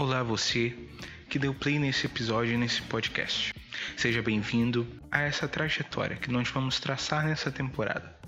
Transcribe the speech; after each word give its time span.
Olá 0.00 0.22
você 0.22 0.74
que 1.28 1.38
deu 1.38 1.52
play 1.52 1.78
nesse 1.78 2.06
episódio 2.06 2.56
nesse 2.56 2.80
podcast. 2.80 3.52
Seja 3.98 4.22
bem-vindo 4.22 4.86
a 5.12 5.20
essa 5.20 5.46
trajetória 5.46 6.16
que 6.16 6.30
nós 6.30 6.48
vamos 6.48 6.80
traçar 6.80 7.26
nessa 7.26 7.52
temporada. 7.52 8.18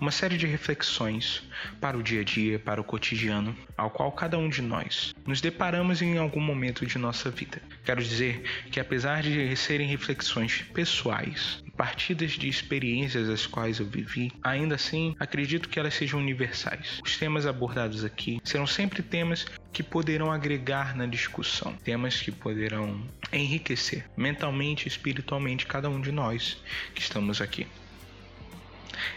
Uma 0.00 0.10
série 0.10 0.36
de 0.36 0.44
reflexões 0.44 1.48
para 1.80 1.96
o 1.96 2.02
dia 2.02 2.22
a 2.22 2.24
dia, 2.24 2.58
para 2.58 2.80
o 2.80 2.84
cotidiano, 2.84 3.56
ao 3.76 3.92
qual 3.92 4.10
cada 4.10 4.36
um 4.36 4.48
de 4.48 4.60
nós 4.60 5.14
nos 5.24 5.40
deparamos 5.40 6.02
em 6.02 6.18
algum 6.18 6.40
momento 6.40 6.84
de 6.84 6.98
nossa 6.98 7.30
vida. 7.30 7.62
Quero 7.84 8.02
dizer 8.02 8.42
que, 8.68 8.80
apesar 8.80 9.22
de 9.22 9.54
serem 9.54 9.86
reflexões 9.86 10.62
pessoais, 10.74 11.61
partidas 11.76 12.32
de 12.32 12.48
experiências 12.48 13.28
as 13.28 13.46
quais 13.46 13.78
eu 13.78 13.86
vivi, 13.86 14.32
ainda 14.42 14.74
assim 14.74 15.14
acredito 15.18 15.68
que 15.68 15.78
elas 15.78 15.94
sejam 15.94 16.20
universais. 16.20 17.00
Os 17.04 17.16
temas 17.16 17.46
abordados 17.46 18.04
aqui 18.04 18.40
serão 18.44 18.66
sempre 18.66 19.02
temas 19.02 19.46
que 19.72 19.82
poderão 19.82 20.30
agregar 20.30 20.96
na 20.96 21.06
discussão, 21.06 21.74
temas 21.76 22.20
que 22.20 22.30
poderão 22.30 23.02
enriquecer 23.32 24.04
mentalmente 24.16 24.86
e 24.86 24.88
espiritualmente 24.88 25.66
cada 25.66 25.88
um 25.88 26.00
de 26.00 26.12
nós 26.12 26.62
que 26.94 27.00
estamos 27.00 27.40
aqui. 27.40 27.66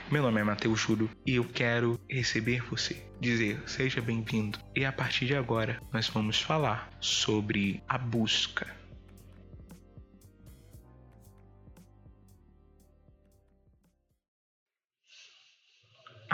Meu 0.09 0.21
nome 0.21 0.39
é 0.39 0.43
Matheus 0.43 0.79
Júlio 0.79 1.09
e 1.25 1.35
eu 1.35 1.43
quero 1.43 1.99
receber 2.09 2.61
você, 2.61 3.05
dizer 3.19 3.61
seja 3.65 4.01
bem-vindo. 4.01 4.59
E 4.75 4.85
a 4.85 4.91
partir 4.91 5.25
de 5.25 5.35
agora 5.35 5.79
nós 5.91 6.07
vamos 6.07 6.41
falar 6.41 6.89
sobre 6.99 7.83
a 7.87 7.97
busca. 7.97 8.74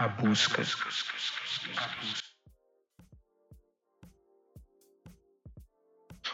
A 0.01 0.07
busca. 0.07 0.63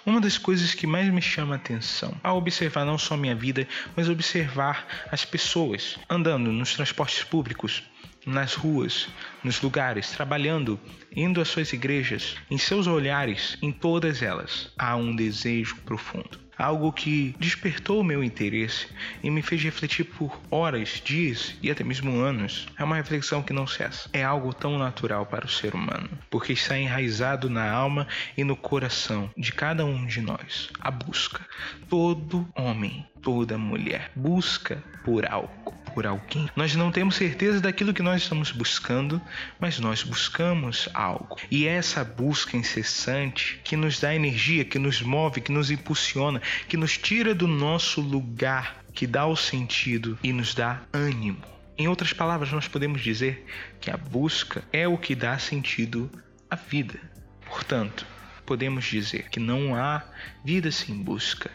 Uma 0.06 0.22
das 0.22 0.38
coisas 0.38 0.74
que 0.74 0.88
mais 0.88 1.12
me 1.12 1.22
chama 1.22 1.56
a 1.56 1.58
atenção 1.58 2.18
ao 2.24 2.38
observar 2.38 2.86
não 2.86 2.98
só 2.98 3.18
minha 3.18 3.36
vida, 3.36 3.68
mas 3.94 4.08
observar 4.08 4.88
as 5.12 5.26
pessoas 5.26 6.00
andando 6.10 6.50
nos 6.50 6.76
transportes 6.76 7.26
públicos, 7.26 7.84
nas 8.26 8.54
ruas, 8.54 9.10
nos 9.44 9.62
lugares, 9.62 10.12
trabalhando, 10.12 10.80
indo 11.14 11.42
às 11.42 11.50
suas 11.50 11.74
igrejas, 11.74 12.38
em 12.50 12.58
seus 12.58 12.88
olhares, 12.88 13.58
em 13.62 13.74
todas 13.74 14.22
elas, 14.22 14.72
há 14.78 14.96
um 14.96 15.14
desejo 15.14 15.76
profundo 15.82 16.47
algo 16.58 16.92
que 16.92 17.36
despertou 17.40 18.02
o 18.02 18.04
meu 18.04 18.24
interesse 18.24 18.88
e 19.24 19.30
me 19.30 19.42
fez 19.42 19.62
refletir 19.64 20.06
por 20.06 20.40
horas, 20.50 21.02
dias 21.04 21.56
e 21.62 21.70
até 21.70 21.84
mesmo 21.84 22.20
anos. 22.20 22.68
É 22.78 22.84
uma 22.84 22.96
reflexão 22.96 23.44
que 23.44 23.54
não 23.54 23.68
cessa. 23.68 24.10
É 24.14 24.24
algo 24.24 24.54
tão 24.54 24.78
natural 24.78 25.26
para 25.26 25.46
o 25.46 25.50
ser 25.50 25.76
humano, 25.76 26.10
porque 26.30 26.54
está 26.54 26.78
enraizado 26.78 27.50
na 27.50 27.70
alma 27.70 28.08
e 28.36 28.44
no 28.44 28.56
coração 28.56 29.30
de 29.38 29.52
cada 29.52 29.86
um 29.86 30.06
de 30.06 30.22
nós. 30.22 30.70
A 30.80 30.90
busca. 30.90 31.46
Todo 31.90 32.48
homem, 32.56 33.06
toda 33.28 33.58
mulher 33.58 34.10
busca 34.16 34.82
por 35.04 35.30
algo 35.30 35.76
por 35.94 36.08
alguém. 36.08 36.50
Nós 36.56 36.74
não 36.76 36.92
temos 36.92 37.16
certeza 37.16 37.60
daquilo 37.60 37.94
que 37.94 38.02
nós 38.02 38.22
estamos 38.22 38.52
buscando, 38.52 39.20
mas 39.60 39.80
nós 39.80 40.02
buscamos 40.02 40.88
algo. 40.94 41.36
E 41.52 41.68
é 41.68 41.72
essa 41.72 42.06
busca 42.06 42.56
incessante 42.56 43.60
que 43.66 43.76
nos 43.76 44.00
dá 44.00 44.16
energia, 44.16 44.64
que 44.64 44.80
nos 44.80 45.02
move, 45.02 45.42
que 45.42 45.52
nos 45.52 45.72
impulsiona, 45.72 46.42
que 46.70 46.78
nos 46.78 46.98
tira 46.98 47.36
do 47.36 47.48
nosso 47.48 48.00
lugar, 48.00 48.78
que 48.94 49.06
dá 49.06 49.26
o 49.26 49.36
sentido 49.36 50.18
e 50.24 50.32
nos 50.32 50.54
dá 50.54 50.84
ânimo. 50.94 51.44
Em 51.78 51.90
outras 51.90 52.14
palavras, 52.14 52.52
nós 52.52 52.68
podemos 52.68 53.02
dizer 53.02 53.46
que 53.82 53.92
a 53.92 53.98
busca 53.98 54.64
é 54.72 54.88
o 54.88 54.98
que 54.98 55.16
dá 55.16 55.38
sentido 55.38 56.10
à 56.50 56.56
vida. 56.56 57.00
Portanto, 57.46 58.06
podemos 58.46 58.86
dizer 58.86 59.30
que 59.30 59.40
não 59.40 59.76
há 59.76 60.06
vida 60.46 60.72
sem 60.72 60.96
busca. 60.96 61.52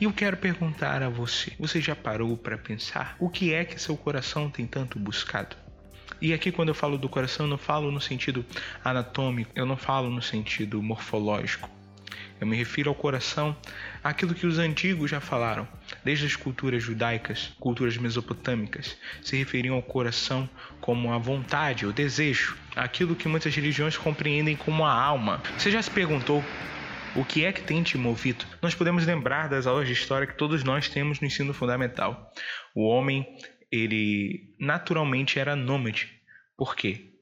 E 0.00 0.04
eu 0.04 0.12
quero 0.12 0.36
perguntar 0.36 1.02
a 1.02 1.08
você: 1.08 1.52
você 1.58 1.80
já 1.80 1.94
parou 1.94 2.36
para 2.36 2.58
pensar 2.58 3.16
o 3.18 3.28
que 3.28 3.52
é 3.52 3.64
que 3.64 3.80
seu 3.80 3.96
coração 3.96 4.50
tem 4.50 4.66
tanto 4.66 4.98
buscado? 4.98 5.56
E 6.20 6.32
aqui, 6.32 6.50
quando 6.50 6.68
eu 6.68 6.74
falo 6.74 6.96
do 6.96 7.08
coração, 7.08 7.44
eu 7.44 7.50
não 7.50 7.58
falo 7.58 7.90
no 7.90 8.00
sentido 8.00 8.44
anatômico, 8.82 9.50
eu 9.54 9.66
não 9.66 9.76
falo 9.76 10.08
no 10.08 10.22
sentido 10.22 10.82
morfológico. 10.82 11.68
Eu 12.40 12.46
me 12.46 12.56
refiro 12.56 12.90
ao 12.90 12.94
coração, 12.94 13.56
aquilo 14.04 14.34
que 14.34 14.46
os 14.46 14.58
antigos 14.58 15.10
já 15.10 15.20
falaram, 15.20 15.66
desde 16.04 16.26
as 16.26 16.36
culturas 16.36 16.82
judaicas, 16.82 17.52
culturas 17.58 17.96
mesopotâmicas, 17.96 18.96
se 19.22 19.36
referiam 19.36 19.74
ao 19.74 19.82
coração 19.82 20.48
como 20.80 21.12
a 21.12 21.18
vontade, 21.18 21.86
o 21.86 21.92
desejo, 21.92 22.56
aquilo 22.74 23.16
que 23.16 23.26
muitas 23.26 23.54
religiões 23.54 23.96
compreendem 23.96 24.54
como 24.54 24.84
a 24.84 24.92
alma. 24.92 25.42
Você 25.56 25.70
já 25.70 25.80
se 25.80 25.90
perguntou 25.90 26.44
o 27.16 27.24
que 27.24 27.44
é 27.44 27.52
que 27.52 27.62
tem 27.62 27.82
te 27.82 27.96
movido? 27.96 28.44
Nós 28.60 28.74
podemos 28.74 29.06
lembrar 29.06 29.48
das 29.48 29.66
aulas 29.66 29.86
de 29.86 29.94
história 29.94 30.26
que 30.26 30.36
todos 30.36 30.62
nós 30.62 30.88
temos 30.88 31.18
no 31.18 31.26
ensino 31.26 31.54
fundamental. 31.54 32.30
O 32.74 32.86
homem, 32.86 33.26
ele 33.72 34.54
naturalmente 34.60 35.38
era 35.38 35.56
nômade. 35.56 36.12
Por 36.56 36.76
quê? 36.76 37.14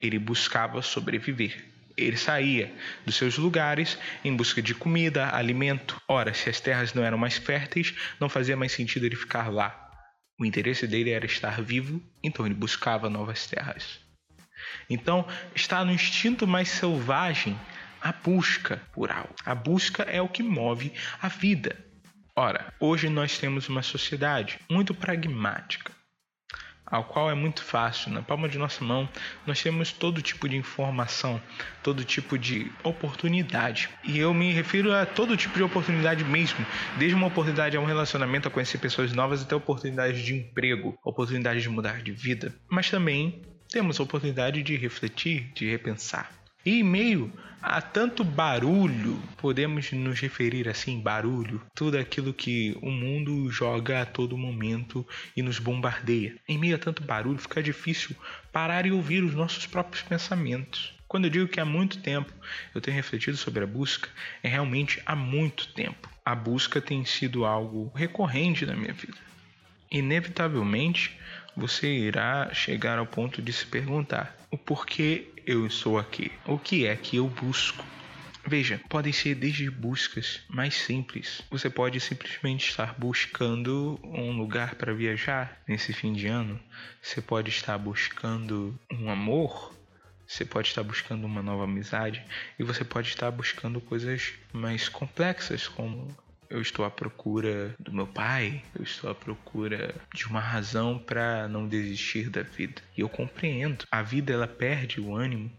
Ele 0.00 0.18
buscava 0.18 0.82
sobreviver. 0.82 1.64
Ele 1.96 2.16
saía 2.16 2.72
dos 3.06 3.16
seus 3.16 3.38
lugares 3.38 3.98
em 4.22 4.36
busca 4.36 4.60
de 4.60 4.74
comida, 4.74 5.34
alimento. 5.34 6.00
Ora, 6.06 6.34
se 6.34 6.50
as 6.50 6.60
terras 6.60 6.92
não 6.92 7.02
eram 7.02 7.18
mais 7.18 7.38
férteis, 7.38 7.94
não 8.20 8.28
fazia 8.28 8.56
mais 8.56 8.72
sentido 8.72 9.06
ele 9.06 9.16
ficar 9.16 9.50
lá. 9.50 9.90
O 10.38 10.44
interesse 10.44 10.86
dele 10.86 11.10
era 11.10 11.26
estar 11.26 11.60
vivo, 11.62 12.00
então 12.22 12.44
ele 12.44 12.54
buscava 12.54 13.08
novas 13.08 13.46
terras. 13.46 13.98
Então, 14.90 15.26
está 15.54 15.84
no 15.84 15.92
instinto 15.92 16.46
mais 16.46 16.68
selvagem 16.68 17.58
a 18.00 18.12
busca 18.12 18.80
por 18.92 19.10
algo. 19.10 19.34
A 19.44 19.54
busca 19.54 20.02
é 20.04 20.20
o 20.20 20.28
que 20.28 20.42
move 20.42 20.92
a 21.20 21.28
vida. 21.28 21.76
Ora, 22.34 22.72
hoje 22.78 23.08
nós 23.08 23.38
temos 23.38 23.68
uma 23.68 23.82
sociedade 23.82 24.60
muito 24.70 24.94
pragmática, 24.94 25.92
ao 26.90 27.04
qual 27.04 27.30
é 27.30 27.34
muito 27.34 27.62
fácil, 27.62 28.10
na 28.10 28.22
palma 28.22 28.48
de 28.48 28.56
nossa 28.56 28.82
mão, 28.82 29.08
nós 29.46 29.62
temos 29.62 29.92
todo 29.92 30.22
tipo 30.22 30.48
de 30.48 30.56
informação, 30.56 31.40
todo 31.82 32.04
tipo 32.04 32.38
de 32.38 32.72
oportunidade. 32.82 33.90
E 34.04 34.18
eu 34.18 34.32
me 34.32 34.52
refiro 34.52 34.94
a 34.94 35.04
todo 35.04 35.36
tipo 35.36 35.56
de 35.56 35.62
oportunidade 35.62 36.24
mesmo, 36.24 36.64
desde 36.96 37.14
uma 37.14 37.26
oportunidade 37.26 37.76
a 37.76 37.80
um 37.80 37.84
relacionamento, 37.84 38.48
a 38.48 38.50
conhecer 38.50 38.78
pessoas 38.78 39.12
novas, 39.12 39.42
até 39.42 39.54
oportunidades 39.54 40.22
de 40.22 40.34
emprego, 40.34 40.98
oportunidades 41.04 41.62
de 41.62 41.68
mudar 41.68 42.02
de 42.02 42.12
vida. 42.12 42.54
Mas 42.70 42.88
também 42.88 43.42
temos 43.68 44.00
a 44.00 44.02
oportunidade 44.02 44.62
de 44.62 44.76
refletir, 44.76 45.52
de 45.54 45.68
repensar. 45.68 46.37
E 46.64 46.80
em 46.80 46.82
meio 46.82 47.32
a 47.60 47.80
tanto 47.80 48.22
barulho, 48.22 49.20
podemos 49.36 49.90
nos 49.92 50.20
referir 50.20 50.68
assim, 50.68 51.00
barulho, 51.00 51.60
tudo 51.74 51.98
aquilo 51.98 52.32
que 52.32 52.76
o 52.80 52.90
mundo 52.90 53.50
joga 53.50 54.02
a 54.02 54.06
todo 54.06 54.38
momento 54.38 55.06
e 55.36 55.42
nos 55.42 55.58
bombardeia. 55.58 56.36
Em 56.48 56.56
meio 56.56 56.76
a 56.76 56.78
tanto 56.78 57.02
barulho, 57.02 57.38
fica 57.38 57.62
difícil 57.62 58.14
parar 58.52 58.86
e 58.86 58.92
ouvir 58.92 59.24
os 59.24 59.34
nossos 59.34 59.66
próprios 59.66 60.02
pensamentos. 60.02 60.94
Quando 61.08 61.24
eu 61.24 61.30
digo 61.30 61.48
que 61.48 61.58
há 61.58 61.64
muito 61.64 61.98
tempo 62.00 62.32
eu 62.74 62.80
tenho 62.80 62.96
refletido 62.96 63.36
sobre 63.36 63.64
a 63.64 63.66
busca, 63.66 64.08
é 64.42 64.48
realmente 64.48 65.02
há 65.06 65.16
muito 65.16 65.72
tempo. 65.72 66.08
A 66.24 66.34
busca 66.34 66.80
tem 66.80 67.04
sido 67.04 67.44
algo 67.44 67.90
recorrente 67.94 68.66
na 68.66 68.76
minha 68.76 68.92
vida. 68.92 69.16
Inevitavelmente, 69.90 71.18
você 71.56 71.88
irá 71.88 72.52
chegar 72.52 72.98
ao 72.98 73.06
ponto 73.06 73.40
de 73.40 73.52
se 73.52 73.66
perguntar 73.66 74.36
o 74.50 74.56
porquê 74.56 75.28
eu 75.48 75.66
estou 75.66 75.98
aqui, 75.98 76.30
o 76.44 76.58
que 76.58 76.86
é 76.86 76.94
que 76.94 77.16
eu 77.16 77.26
busco. 77.26 77.82
Veja, 78.46 78.78
podem 78.86 79.14
ser 79.14 79.34
desde 79.34 79.70
buscas 79.70 80.42
mais 80.46 80.74
simples. 80.74 81.40
Você 81.50 81.70
pode 81.70 81.98
simplesmente 82.00 82.68
estar 82.68 82.94
buscando 82.98 83.98
um 84.04 84.36
lugar 84.36 84.74
para 84.74 84.92
viajar 84.92 85.58
nesse 85.66 85.94
fim 85.94 86.12
de 86.12 86.26
ano. 86.26 86.60
Você 87.00 87.22
pode 87.22 87.48
estar 87.48 87.78
buscando 87.78 88.78
um 88.92 89.10
amor. 89.10 89.74
Você 90.26 90.44
pode 90.44 90.68
estar 90.68 90.82
buscando 90.82 91.24
uma 91.24 91.42
nova 91.42 91.64
amizade. 91.64 92.22
E 92.58 92.62
você 92.62 92.84
pode 92.84 93.08
estar 93.08 93.30
buscando 93.30 93.80
coisas 93.80 94.34
mais 94.52 94.86
complexas, 94.86 95.66
como 95.66 96.14
eu 96.50 96.60
estou 96.60 96.84
à 96.84 96.90
procura 96.90 97.74
do 97.78 97.92
meu 97.92 98.06
pai, 98.06 98.62
eu 98.74 98.82
estou 98.82 99.10
à 99.10 99.14
procura 99.14 99.94
de 100.14 100.26
uma 100.26 100.40
razão 100.40 100.98
para 100.98 101.46
não 101.48 101.68
desistir 101.68 102.30
da 102.30 102.42
vida. 102.42 102.80
E 102.96 103.00
eu 103.00 103.08
compreendo. 103.08 103.84
A 103.90 104.02
vida 104.02 104.32
ela 104.32 104.46
perde 104.46 105.00
o 105.00 105.14
ânimo 105.14 105.50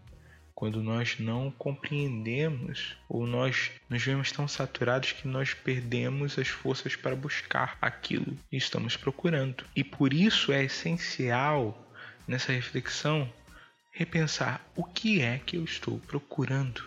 quando 0.60 0.84
nós 0.84 1.18
não 1.20 1.52
compreendemos 1.52 2.98
ou 3.08 3.26
nós 3.26 3.72
nos 3.90 4.04
vemos 4.04 4.30
tão 4.32 4.46
saturados 4.46 5.14
que 5.14 5.28
nós 5.28 5.54
perdemos 5.54 6.38
as 6.38 6.50
forças 6.50 6.98
para 6.98 7.16
buscar 7.16 7.78
aquilo 7.82 8.38
que 8.50 8.58
estamos 8.58 8.98
procurando. 8.98 9.64
E 9.76 9.84
por 9.84 10.14
isso 10.14 10.52
é 10.52 10.66
essencial 10.66 11.90
nessa 12.28 12.52
reflexão 12.52 13.32
repensar 13.92 14.62
o 14.76 14.84
que 14.84 15.22
é 15.22 15.40
que 15.46 15.56
eu 15.56 15.64
estou 15.64 16.00
procurando. 16.00 16.84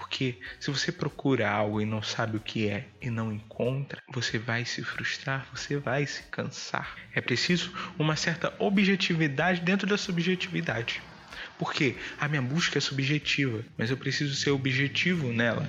Porque 0.00 0.38
se 0.58 0.70
você 0.70 0.90
procura 0.90 1.50
algo 1.50 1.78
e 1.78 1.84
não 1.84 2.02
sabe 2.02 2.38
o 2.38 2.40
que 2.40 2.66
é 2.66 2.88
e 3.02 3.10
não 3.10 3.30
encontra, 3.30 4.02
você 4.08 4.38
vai 4.38 4.64
se 4.64 4.82
frustrar, 4.82 5.46
você 5.54 5.76
vai 5.76 6.06
se 6.06 6.22
cansar. 6.24 6.96
É 7.14 7.20
preciso 7.20 7.70
uma 7.98 8.16
certa 8.16 8.52
objetividade 8.58 9.60
dentro 9.60 9.86
da 9.86 9.98
subjetividade. 9.98 11.02
Porque 11.58 11.96
a 12.18 12.26
minha 12.26 12.40
busca 12.40 12.78
é 12.78 12.80
subjetiva, 12.80 13.62
mas 13.76 13.90
eu 13.90 13.96
preciso 13.96 14.34
ser 14.34 14.50
objetivo 14.52 15.30
nela. 15.34 15.68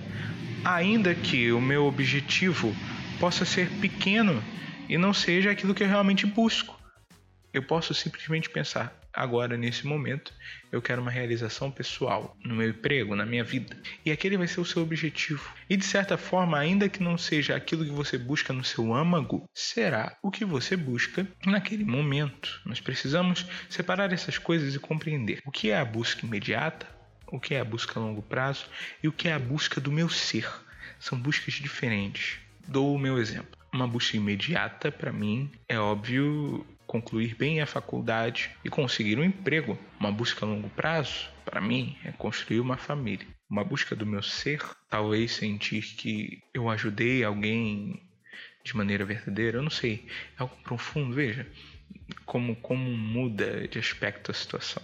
Ainda 0.63 1.13
que 1.13 1.51
o 1.51 1.59
meu 1.59 1.85
objetivo 1.85 2.73
possa 3.19 3.43
ser 3.43 3.69
pequeno 3.81 4.41
e 4.87 4.97
não 4.97 5.13
seja 5.13 5.51
aquilo 5.51 5.75
que 5.75 5.83
eu 5.83 5.89
realmente 5.89 6.25
busco. 6.25 6.79
Eu 7.53 7.63
posso 7.63 7.93
simplesmente 7.93 8.49
pensar, 8.49 8.97
agora 9.13 9.57
nesse 9.57 9.85
momento, 9.85 10.33
eu 10.71 10.81
quero 10.81 11.01
uma 11.01 11.11
realização 11.11 11.69
pessoal 11.69 12.35
no 12.43 12.55
meu 12.55 12.69
emprego, 12.69 13.15
na 13.15 13.25
minha 13.25 13.43
vida. 13.43 13.77
E 14.05 14.11
aquele 14.11 14.37
vai 14.37 14.47
ser 14.47 14.61
o 14.61 14.65
seu 14.65 14.81
objetivo. 14.81 15.47
E 15.69 15.75
de 15.75 15.85
certa 15.85 16.17
forma, 16.17 16.57
ainda 16.57 16.89
que 16.89 17.03
não 17.03 17.17
seja 17.17 17.55
aquilo 17.55 17.85
que 17.85 17.91
você 17.91 18.17
busca 18.17 18.53
no 18.53 18.63
seu 18.63 18.93
âmago, 18.93 19.49
será 19.53 20.17
o 20.21 20.31
que 20.31 20.45
você 20.45 20.75
busca 20.75 21.27
naquele 21.45 21.83
momento. 21.83 22.61
Nós 22.65 22.79
precisamos 22.79 23.45
separar 23.69 24.13
essas 24.13 24.37
coisas 24.37 24.75
e 24.75 24.79
compreender 24.79 25.41
o 25.45 25.51
que 25.51 25.69
é 25.71 25.77
a 25.77 25.85
busca 25.85 26.25
imediata, 26.25 26.87
o 27.27 27.39
que 27.39 27.55
é 27.55 27.59
a 27.59 27.65
busca 27.65 27.99
a 27.99 28.03
longo 28.03 28.21
prazo 28.21 28.65
e 29.01 29.07
o 29.07 29.11
que 29.11 29.27
é 29.27 29.33
a 29.33 29.39
busca 29.39 29.79
do 29.79 29.91
meu 29.91 30.09
ser. 30.09 30.49
São 30.99 31.19
buscas 31.19 31.55
diferentes. 31.55 32.39
Dou 32.67 32.93
o 32.93 32.99
meu 32.99 33.17
exemplo. 33.17 33.59
Uma 33.73 33.87
busca 33.87 34.17
imediata, 34.17 34.91
para 34.91 35.11
mim, 35.11 35.49
é 35.67 35.79
óbvio 35.79 36.65
concluir 36.91 37.35
bem 37.35 37.61
a 37.61 37.65
faculdade 37.65 38.51
e 38.65 38.69
conseguir 38.69 39.17
um 39.17 39.23
emprego. 39.23 39.79
Uma 39.97 40.11
busca 40.11 40.45
a 40.45 40.49
longo 40.49 40.69
prazo, 40.71 41.29
para 41.45 41.61
mim, 41.61 41.97
é 42.03 42.11
construir 42.11 42.59
uma 42.59 42.75
família. 42.75 43.25
Uma 43.49 43.63
busca 43.63 43.95
do 43.95 44.05
meu 44.05 44.21
ser, 44.21 44.61
talvez 44.89 45.31
sentir 45.31 45.81
que 45.95 46.43
eu 46.53 46.69
ajudei 46.69 47.23
alguém 47.23 48.03
de 48.61 48.75
maneira 48.75 49.05
verdadeira, 49.05 49.59
eu 49.59 49.63
não 49.63 49.69
sei, 49.69 50.05
é 50.37 50.41
algo 50.41 50.53
profundo, 50.63 51.15
veja 51.15 51.47
como, 52.25 52.57
como 52.57 52.91
muda 52.91 53.69
de 53.69 53.79
aspecto 53.79 54.29
a 54.29 54.33
situação. 54.33 54.83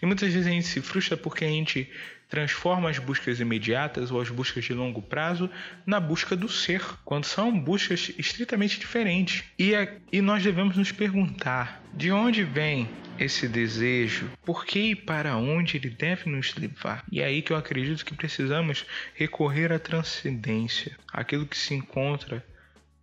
E 0.00 0.06
muitas 0.06 0.32
vezes 0.32 0.46
a 0.46 0.50
gente 0.50 0.66
se 0.66 0.80
frustra 0.80 1.18
porque 1.18 1.44
a 1.44 1.48
gente 1.48 1.86
transforma 2.30 2.88
as 2.88 2.98
buscas 2.98 3.40
imediatas 3.40 4.10
ou 4.10 4.20
as 4.20 4.30
buscas 4.30 4.64
de 4.64 4.72
longo 4.72 5.02
prazo 5.02 5.50
na 5.84 5.98
busca 5.98 6.36
do 6.36 6.48
ser, 6.48 6.80
quando 7.04 7.24
são 7.24 7.58
buscas 7.58 8.12
estritamente 8.16 8.78
diferentes. 8.78 9.44
E, 9.58 9.74
a, 9.74 9.86
e 10.12 10.22
nós 10.22 10.42
devemos 10.42 10.76
nos 10.76 10.92
perguntar 10.92 11.82
de 11.92 12.12
onde 12.12 12.44
vem 12.44 12.88
esse 13.18 13.46
desejo, 13.48 14.30
por 14.44 14.64
que 14.64 14.92
e 14.92 14.96
para 14.96 15.36
onde 15.36 15.76
ele 15.76 15.90
deve 15.90 16.30
nos 16.30 16.54
levar. 16.54 17.04
E 17.10 17.20
é 17.20 17.26
aí 17.26 17.42
que 17.42 17.52
eu 17.52 17.56
acredito 17.56 18.04
que 18.04 18.14
precisamos 18.14 18.86
recorrer 19.14 19.72
à 19.72 19.78
transcendência, 19.78 20.96
aquilo 21.12 21.44
que 21.44 21.58
se 21.58 21.74
encontra 21.74 22.42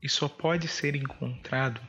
e 0.02 0.08
só 0.08 0.28
pode 0.28 0.68
ser 0.68 0.96
encontrado 0.96 1.82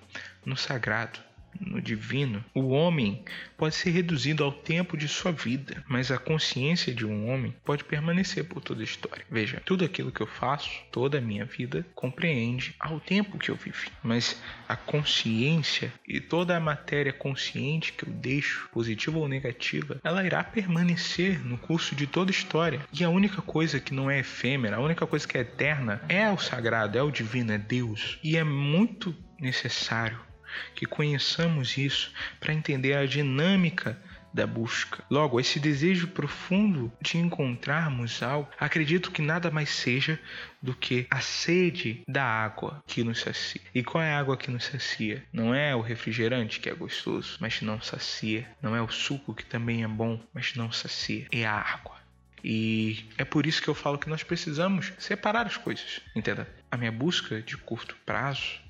no 0.45 0.57
sagrado 0.57 1.28
no 1.61 1.81
divino, 1.81 2.45
o 2.55 2.69
homem 2.69 3.23
pode 3.57 3.75
ser 3.75 3.91
reduzido 3.91 4.45
ao 4.45 4.53
tempo 4.53 4.97
de 4.97 5.09
sua 5.09 5.33
vida, 5.33 5.83
mas 5.89 6.11
a 6.11 6.19
consciência 6.19 6.95
de 6.95 7.05
um 7.05 7.29
homem 7.29 7.55
pode 7.65 7.85
permanecer 7.85 8.45
por 8.45 8.61
toda 8.61 8.81
a 8.81 8.85
história. 8.85 9.25
Veja, 9.31 9.63
tudo 9.65 9.85
aquilo 9.85 10.13
que 10.13 10.21
eu 10.21 10.27
faço, 10.27 10.71
toda 10.93 11.19
a 11.19 11.21
minha 11.21 11.45
vida, 11.45 11.85
compreende 11.95 12.75
ao 12.79 13.01
tempo 13.01 13.39
que 13.39 13.51
eu 13.51 13.57
vivi, 13.57 13.89
mas 14.03 14.41
a 14.69 14.77
consciência 14.77 15.93
e 16.07 16.21
toda 16.21 16.57
a 16.57 16.61
matéria 16.61 17.13
consciente 17.13 17.93
que 17.93 18.05
eu 18.05 18.13
deixo, 18.13 18.69
positiva 18.73 19.19
ou 19.19 19.29
negativa, 19.29 20.01
ela 20.05 20.25
irá 20.25 20.45
permanecer 20.45 21.45
no 21.45 21.59
curso 21.59 21.95
de 21.95 22.07
toda 22.07 22.31
a 22.31 22.33
história. 22.33 22.81
E 22.93 23.03
a 23.03 23.11
única 23.11 23.43
coisa 23.43 23.81
que 23.81 23.95
não 23.95 24.11
é 24.11 24.21
efêmera, 24.21 24.77
a 24.77 24.81
única 24.81 25.07
coisa 25.07 25.27
que 25.27 25.37
é 25.37 25.41
eterna 25.41 26.01
é 26.09 26.31
o 26.31 26.39
sagrado, 26.39 26.97
é 26.97 27.03
o 27.03 27.11
divino, 27.11 27.53
é 27.53 27.59
Deus. 27.59 28.19
E 28.23 28.37
é 28.37 28.45
muito 28.45 29.15
necessário 29.41 30.28
que 30.75 30.87
conheçamos 30.87 31.77
isso 31.77 32.13
para 32.41 32.55
entender 32.55 32.95
a 32.95 33.07
dinâmica 33.07 33.99
da 34.33 34.47
busca. 34.47 35.03
Logo, 35.11 35.41
esse 35.41 35.59
desejo 35.59 36.09
profundo 36.09 36.93
de 37.01 37.19
encontrarmos 37.19 38.23
algo, 38.23 38.49
acredito 38.59 39.11
que 39.11 39.23
nada 39.23 39.51
mais 39.51 39.71
seja 39.71 40.21
do 40.63 40.75
que 40.75 41.07
a 41.11 41.21
sede 41.21 42.03
da 42.07 42.25
água 42.25 42.83
que 42.87 43.03
nos 43.03 43.21
sacia. 43.21 43.61
E 43.75 43.83
qual 43.83 44.03
é 44.03 44.13
a 44.13 44.19
água 44.19 44.37
que 44.37 44.51
nos 44.51 44.65
sacia? 44.65 45.25
Não 45.33 45.55
é 45.55 45.75
o 45.75 45.81
refrigerante 45.81 46.61
que 46.61 46.69
é 46.69 46.75
gostoso, 46.75 47.37
mas 47.41 47.61
não 47.63 47.81
sacia. 47.81 48.47
Não 48.63 48.77
é 48.77 48.83
o 48.83 48.89
suco 48.89 49.35
que 49.35 49.45
também 49.45 49.83
é 49.83 49.89
bom, 49.89 50.21
mas 50.33 50.55
não 50.55 50.71
sacia. 50.71 51.27
É 51.33 51.47
a 51.47 51.55
água. 51.55 51.97
E 52.45 53.05
é 53.17 53.25
por 53.25 53.47
isso 53.47 53.61
que 53.61 53.69
eu 53.69 53.75
falo 53.75 53.99
que 53.99 54.09
nós 54.09 54.23
precisamos 54.23 54.93
separar 54.99 55.47
as 55.47 55.57
coisas. 55.57 56.01
Entenda? 56.15 56.49
A 56.71 56.77
minha 56.77 56.93
busca 56.93 57.43
de 57.43 57.57
curto 57.57 57.97
prazo 58.07 58.61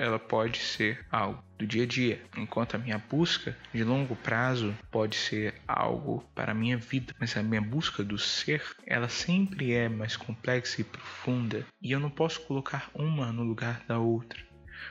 ela 0.00 0.18
pode 0.18 0.58
ser 0.58 1.04
algo 1.10 1.42
do 1.58 1.66
dia 1.66 1.82
a 1.82 1.86
dia, 1.86 2.22
enquanto 2.36 2.74
a 2.74 2.78
minha 2.78 2.96
busca 2.96 3.54
de 3.72 3.84
longo 3.84 4.16
prazo 4.16 4.74
pode 4.90 5.14
ser 5.14 5.54
algo 5.68 6.24
para 6.34 6.52
a 6.52 6.54
minha 6.54 6.78
vida, 6.78 7.14
mas 7.20 7.36
a 7.36 7.42
minha 7.42 7.60
busca 7.60 8.02
do 8.02 8.18
ser, 8.18 8.62
ela 8.86 9.10
sempre 9.10 9.74
é 9.74 9.88
mais 9.88 10.16
complexa 10.16 10.80
e 10.80 10.84
profunda, 10.84 11.66
e 11.82 11.92
eu 11.92 12.00
não 12.00 12.08
posso 12.08 12.40
colocar 12.46 12.90
uma 12.94 13.30
no 13.30 13.42
lugar 13.42 13.82
da 13.86 13.98
outra 13.98 14.40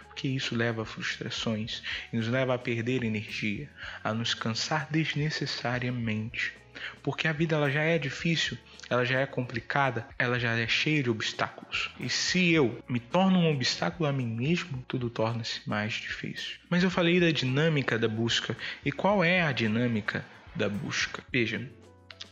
porque 0.05 0.27
isso 0.27 0.53
leva 0.53 0.81
a 0.81 0.85
frustrações 0.85 1.81
e 2.11 2.17
nos 2.17 2.27
leva 2.27 2.53
a 2.53 2.59
perder 2.59 3.03
energia, 3.03 3.69
a 4.03 4.13
nos 4.13 4.33
cansar 4.33 4.87
desnecessariamente. 4.91 6.53
Porque 7.01 7.27
a 7.27 7.33
vida 7.33 7.55
ela 7.55 7.69
já 7.69 7.81
é 7.81 7.97
difícil, 7.97 8.57
ela 8.89 9.05
já 9.05 9.19
é 9.19 9.25
complicada, 9.25 10.07
ela 10.17 10.39
já 10.39 10.57
é 10.57 10.67
cheia 10.67 11.03
de 11.03 11.09
obstáculos. 11.09 11.91
E 11.99 12.09
se 12.09 12.51
eu 12.51 12.81
me 12.87 12.99
torno 12.99 13.39
um 13.39 13.51
obstáculo 13.51 14.09
a 14.09 14.13
mim 14.13 14.27
mesmo, 14.27 14.83
tudo 14.87 15.09
torna-se 15.09 15.67
mais 15.67 15.93
difícil. 15.93 16.57
Mas 16.69 16.83
eu 16.83 16.89
falei 16.89 17.19
da 17.19 17.31
dinâmica 17.31 17.97
da 17.97 18.07
busca. 18.07 18.55
E 18.83 18.91
qual 18.91 19.23
é 19.23 19.41
a 19.41 19.51
dinâmica 19.51 20.25
da 20.55 20.67
busca? 20.67 21.23
Veja, 21.31 21.69